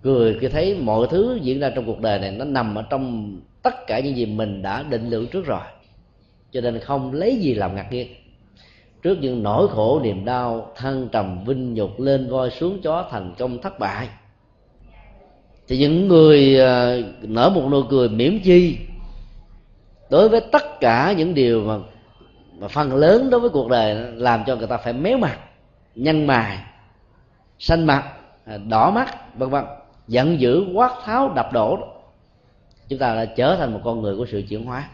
[0.02, 3.36] Cười khi thấy mọi thứ diễn ra trong cuộc đời này nó nằm ở trong
[3.64, 5.66] tất cả những gì mình đã định lượng trước rồi,
[6.52, 8.08] cho nên không lấy gì làm ngạc nhiên.
[9.04, 13.34] Trước những nỗi khổ, niềm đau, thăng trầm, vinh nhục, lên voi, xuống chó, thành
[13.38, 14.08] công, thất bại
[15.68, 18.78] thì những người à, nở một nụ cười mỉm chi.
[20.10, 21.78] Đối với tất cả những điều mà
[22.60, 25.40] mà phần lớn đối với cuộc đời làm cho người ta phải méo mặt,
[25.96, 26.60] nhăn mài
[27.60, 28.14] xanh mặt
[28.46, 29.64] à, đỏ mắt, vân vân,
[30.08, 31.78] giận dữ, quát tháo, đập đổ
[32.88, 34.90] chúng ta đã trở thành một con người của sự chuyển hóa.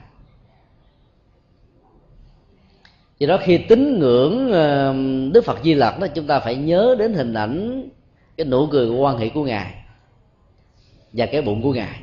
[3.19, 4.93] Do đó khi tín ngưỡng à,
[5.34, 7.89] đức phật di lặc đó, chúng ta phải nhớ đến hình ảnh
[8.38, 9.80] cái nụ cười của quan hệ của ngài
[11.14, 11.99] và cái bụng của ngài.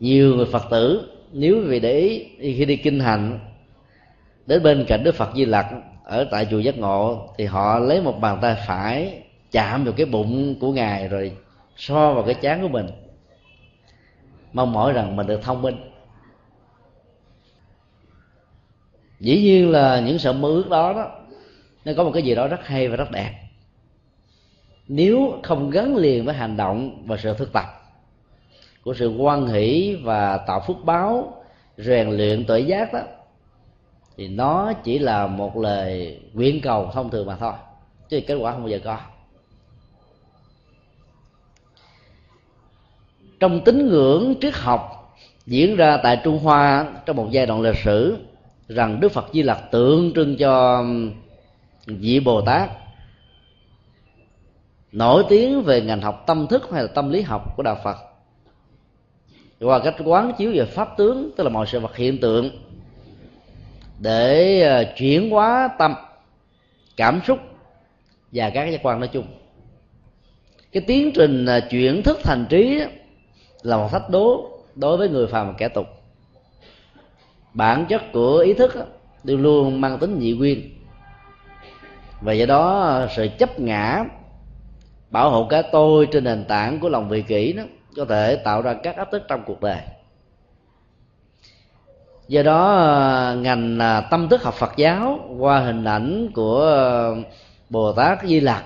[0.00, 2.24] Nhiều người phật tử, nếu vì để ý
[2.54, 3.38] khi đi kinh hành,
[4.46, 5.66] đến bên cạnh đức phật di lặc
[6.04, 9.22] ở tại chùa giác ngộ, thì họ lấy một bàn tay phải
[9.52, 11.32] chạm vào cái bụng của ngài rồi
[11.76, 12.86] so vào cái chán của mình.
[14.52, 15.76] Mong mỏi rằng mình được thông minh.
[19.20, 21.10] Dĩ nhiên là những sự mơ ước đó đó,
[21.84, 23.45] nó có một cái gì đó rất hay và rất đẹp
[24.88, 27.64] nếu không gắn liền với hành động và sự thực tập
[28.82, 31.42] của sự quan hỷ và tạo phước báo,
[31.76, 33.00] rèn luyện tuệ giác đó,
[34.16, 37.52] thì nó chỉ là một lời nguyện cầu thông thường mà thôi,
[38.08, 38.98] chứ kết quả không bao giờ có.
[43.40, 45.12] Trong tín ngưỡng triết học
[45.46, 48.16] diễn ra tại trung hoa trong một giai đoạn lịch sử,
[48.68, 50.84] rằng đức phật di lặc tượng trưng cho
[51.86, 52.70] vị bồ tát
[54.92, 57.96] nổi tiếng về ngành học tâm thức hay là tâm lý học của đạo phật.
[59.60, 62.50] Qua cách quán chiếu về pháp tướng, tức là mọi sự vật hiện tượng,
[63.98, 65.94] để ờ, chuyển hóa tâm,
[66.96, 67.38] cảm xúc
[68.32, 69.26] và các giác quan nói chung.
[70.72, 72.80] Cái tiến trình ờ, chuyển thức thành trí
[73.62, 75.86] là một thách đố đối với người phàm và kẻ tục.
[77.54, 78.74] Bản chất của ý thức
[79.24, 80.70] luôn luôn mang tính nhị nguyên.
[82.20, 84.04] Và do đó ờ, sự chấp ngã
[85.16, 87.62] bảo hộ cái tôi trên nền tảng của lòng vị kỷ đó,
[87.96, 89.80] có thể tạo ra các áp lực trong cuộc đời.
[92.28, 97.16] Do đó, ngành à, tâm thức học Phật giáo qua hình ảnh của
[97.70, 98.64] Bồ Tát Di Lặc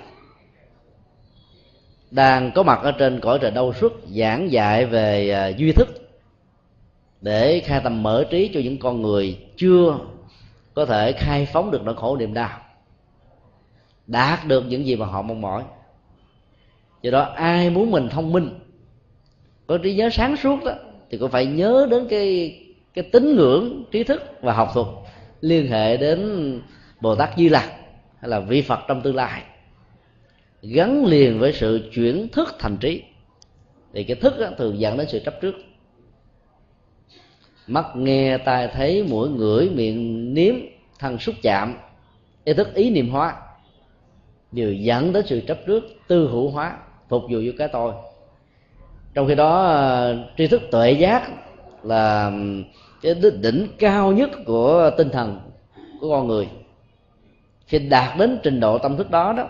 [2.10, 5.88] đang có mặt ở trên cõi trời đâu suốt, giảng dạy về à, duy thức
[7.20, 9.98] để khai tâm mở trí cho những con người chưa
[10.74, 12.58] có thể khai phóng được nỗi khổ niềm đau,
[14.06, 15.62] đạt được những gì mà họ mong mỏi
[17.02, 18.58] do đó ai muốn mình thông minh
[19.66, 20.72] có trí nhớ sáng suốt đó
[21.10, 22.58] thì cũng phải nhớ đến cái
[22.94, 24.86] cái tín ngưỡng trí thức và học thuật
[25.40, 26.60] liên hệ đến
[27.00, 27.72] bồ tát di lặc
[28.20, 29.42] hay là vi phật trong tương lai.
[30.62, 33.02] Gắn liền với sự chuyển thức thành trí.
[33.92, 35.54] Thì cái thức đó, thường dẫn đến sự chấp trước.
[37.66, 40.54] Mắt nghe tai thấy mũi ngửi miệng nếm
[40.98, 41.76] thân xúc chạm
[42.44, 43.36] ý thức ý niệm hóa
[44.52, 46.78] đều dẫn đến sự chấp trước tư hữu hóa
[47.10, 47.92] phục vụ cho cái tôi.
[49.14, 51.30] Trong khi đó ờ, tri thức tuệ giác
[51.82, 52.32] là
[53.02, 55.40] cái đỉnh cao nhất của tinh thần
[56.00, 56.48] của con người.
[57.66, 59.48] Khi đạt đến trình độ tâm thức đó đó,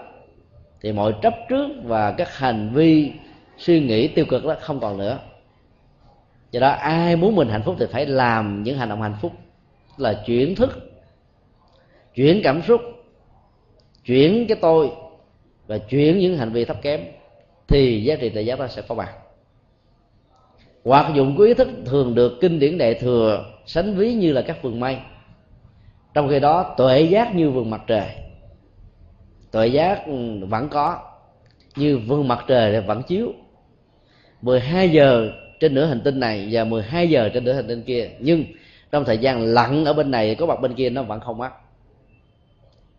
[0.80, 3.12] thì mọi chấp trước và các hành vi,
[3.58, 5.18] suy nghĩ tiêu cực đó không còn nữa.
[6.50, 9.32] Do đó, ai muốn mình hạnh phúc thì phải làm những hành động hạnh phúc.
[9.96, 10.90] Là chuyển thức,
[12.14, 12.80] chuyển cảm xúc,
[14.04, 14.90] chuyển cái tôi
[15.66, 17.00] và chuyển những hành vi thấp kém
[17.70, 19.12] thì giá trị tài giác ta sẽ có mặt
[20.84, 24.42] hoạt dụng của ý thức thường được kinh điển đại thừa sánh ví như là
[24.42, 24.98] các vườn mây
[26.14, 28.06] trong khi đó, tuệ giác như vườn mặt trời.
[29.50, 30.98] Tuệ giác ừ, vẫn có,
[31.76, 33.32] như vườn mặt trời vẫn chiếu.
[34.42, 38.10] 12 giờ trên nửa hành tinh này và 12 giờ trên nửa hành tinh kia.
[38.18, 38.44] Nhưng
[38.92, 41.50] trong thời gian lặn ở bên này, có mặt bên kia nó vẫn không mất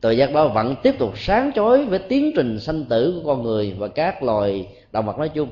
[0.02, 3.44] tuệ giác đó vẫn tiếp tục sáng chói với tiến trình sanh tử của con
[3.44, 5.50] người và các loài động vật nói chung.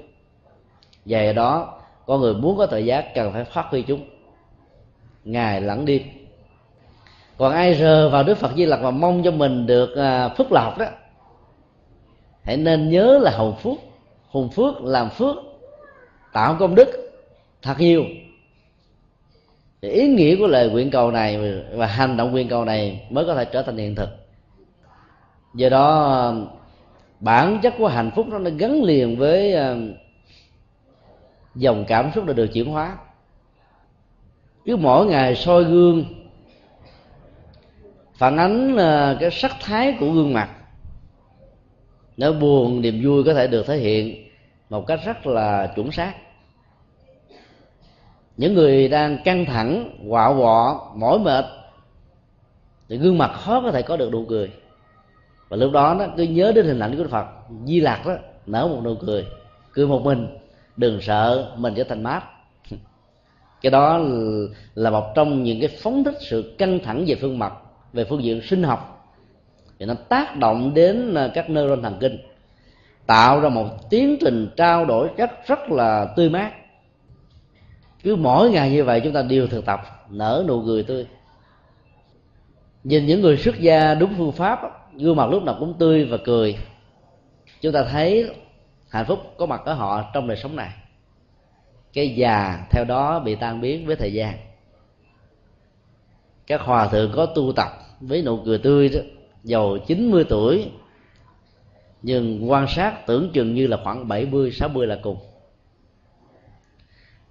[1.06, 4.10] Về đó, con người muốn có tự giác cần phải phát huy chúng.
[5.24, 6.02] Ngày lẫn đêm
[7.38, 10.52] còn ai rờ vào đức phật di lặc và mong cho mình được à, phước
[10.52, 10.86] lộc đó,
[12.44, 13.78] hãy nên nhớ là hồng phước.
[14.30, 15.36] Hùng phước làm phước,
[16.34, 17.12] tạo công đức
[17.62, 18.04] thật nhiều.
[19.82, 23.26] Thì ý nghĩa của lời nguyện cầu này và hành động nguyện cầu này mới
[23.26, 24.19] có thể trở thành hiện thực
[25.54, 26.34] do đó,
[27.20, 29.78] bản chất của hạnh phúc nó gắn liền với ờ,
[31.56, 32.98] dòng cảm xúc đã được chuyển hóa.
[34.66, 36.06] Cứ mỗi ngày soi gương,
[38.14, 40.50] phản ánh ờ, cái sắc thái của gương mặt,
[42.18, 44.30] nỗi buồn, niềm vui có thể được thể hiện
[44.70, 46.14] một cách rất là chuẩn xác.
[48.38, 51.46] Những người đang căng thẳng, quạo quọ, mỏi mệt
[52.90, 54.52] thì gương mặt khó có thể có được nụ cười
[55.50, 57.26] và lúc đó nó cứ nhớ đến hình ảnh của Đức Phật.
[57.66, 59.26] Di lạc đó, nở một nụ cười.
[59.74, 60.38] Cười một mình,
[60.78, 62.24] đừng sợ, mình trở thành mát.
[63.62, 64.00] Cái đó
[64.76, 67.54] là một trong những cái phóng thích sự căng thẳng về phương mặt,
[67.94, 68.96] về phương diện sinh học.
[69.80, 72.18] Thì nó tác động đến à, các neuron thần kinh,
[73.06, 76.52] tạo ra một tiến trình trao đổi rất rất là tươi mát.
[78.04, 81.08] Cứ mỗi ngày như vậy chúng ta đều thực tập, nở nụ cười tươi.
[82.84, 86.18] Nhìn những người xuất gia đúng phương pháp gương mặt lúc nào cũng tươi và
[86.26, 86.58] cười.
[87.62, 88.32] Chúng ta thấy
[88.90, 90.70] hạnh phúc có mặt ở họ trong đời sống này.
[91.94, 94.38] Cái già theo đó bị tan biến với thời gian.
[96.48, 97.68] Các hòa thượng có tu tập
[98.00, 99.00] với nụ cười tươi đó,
[99.44, 100.72] giàu 90 tuổi,
[102.02, 105.18] nhưng quan sát tưởng chừng như là khoảng 70 60 là cùng.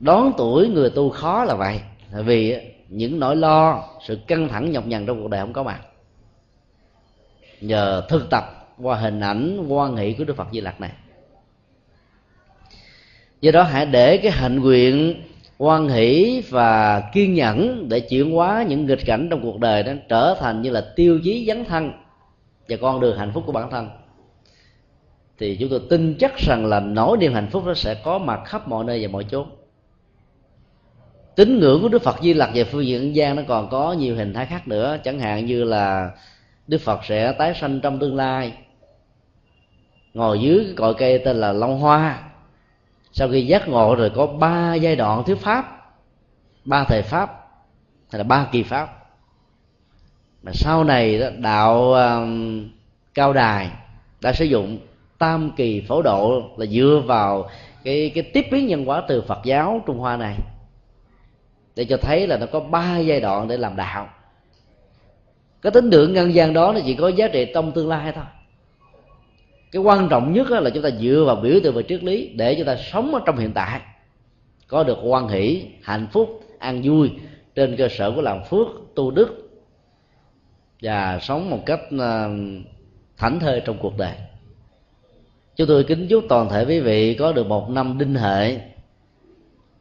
[0.01, 1.81] Đón tuổi người tu khó là vậy
[2.13, 5.63] tại vì những nỗi lo, sự căng thẳng nhọc nhằn trong cuộc đời không có
[5.63, 5.81] mặt
[7.61, 10.91] nhờ thực tập qua hình ảnh quan nghị của đức phật di lặc này.
[13.41, 15.23] Do đó hãy để cái hạnh nguyện
[15.59, 19.93] quan hỷ và kiên nhẫn để chuyển hóa những nghịch cảnh trong cuộc đời đó
[20.09, 21.93] trở thành như là tiêu chí dấn thân
[22.69, 23.89] và con đường hạnh phúc của bản thân.
[25.39, 28.41] Thì chúng tôi tin chắc rằng là nỗi niềm hạnh phúc nó sẽ có mặt
[28.47, 29.49] khắp mọi nơi và mọi chốn.
[31.37, 34.17] Tín ngưỡng của đức phật di lặc về phương diện gian nó còn có nhiều
[34.17, 34.99] hình thái khác nữa.
[35.05, 36.11] Chẳng hạn như là
[36.69, 38.53] đức phật sẽ tái sanh trong tương lai.
[40.15, 42.23] Ngồi dưới cái cội cây tên là long hoa.
[43.13, 45.79] Sau khi giác ngộ rồi có ba giai đoạn thuyết pháp
[46.69, 47.49] ba thời pháp
[48.11, 48.89] hay là ba kỳ pháp.
[50.43, 52.69] Mà sau này đó, đạo um,
[53.15, 53.71] cao đài
[54.21, 54.79] đã sử dụng
[55.19, 57.49] tam kỳ phổ độ là dựa vào
[57.85, 60.35] cái cái tiếp biến nhân hóa từ Phật giáo Trung Hoa này
[61.77, 64.09] để cho thấy là nó có ba giai đoạn để làm đạo
[65.63, 68.25] cái tính lượng nhân gian đó nó chỉ có giá trị trong tương lai thôi.
[69.73, 72.55] Cái quan trọng nhất là chúng ta dựa vào biểu tượng và triết lý để
[72.55, 73.81] chúng ta sống ở trong hiện tại.
[74.67, 77.11] Có được quan hỷ, hạnh phúc, an vui
[77.55, 79.49] trên cơ sở của làm phước, tu đức
[80.83, 82.31] và sống một cách ờ,
[83.17, 84.15] thảnh thơi trong cuộc đời.
[85.57, 88.61] Chúng tôi kính chúc toàn thể quý vị có được một năm đinh hệ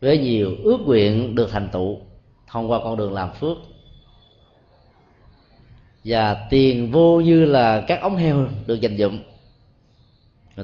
[0.02, 1.98] với nhiều ước nguyện được thành tựu
[2.48, 3.58] thông qua con đường làm phước
[6.08, 9.20] và tiền vô như là các ống heo được dành dụng,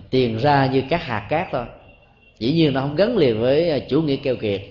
[0.10, 1.66] tiền ra như các hạt cát thôi.
[2.40, 4.62] Dĩ nhiên nó không gắn liền với à, chủ nghĩa keo kiệt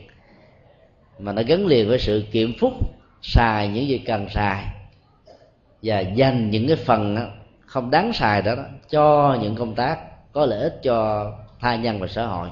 [1.19, 2.73] mà nó gắn liền với sự kiệm phúc
[3.23, 4.65] xài những gì cần xài.
[5.83, 7.27] Và dành những cái phần à,
[7.67, 9.99] không đáng xài đó, đó cho những công tác
[10.33, 11.31] có lợi ích cho
[11.61, 12.49] tha nhân và xã hội.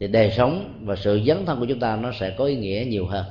[0.00, 2.84] Thì đời sống và sự dấn thân của chúng ta nó sẽ có ý nghĩa
[2.88, 3.24] nhiều hơn.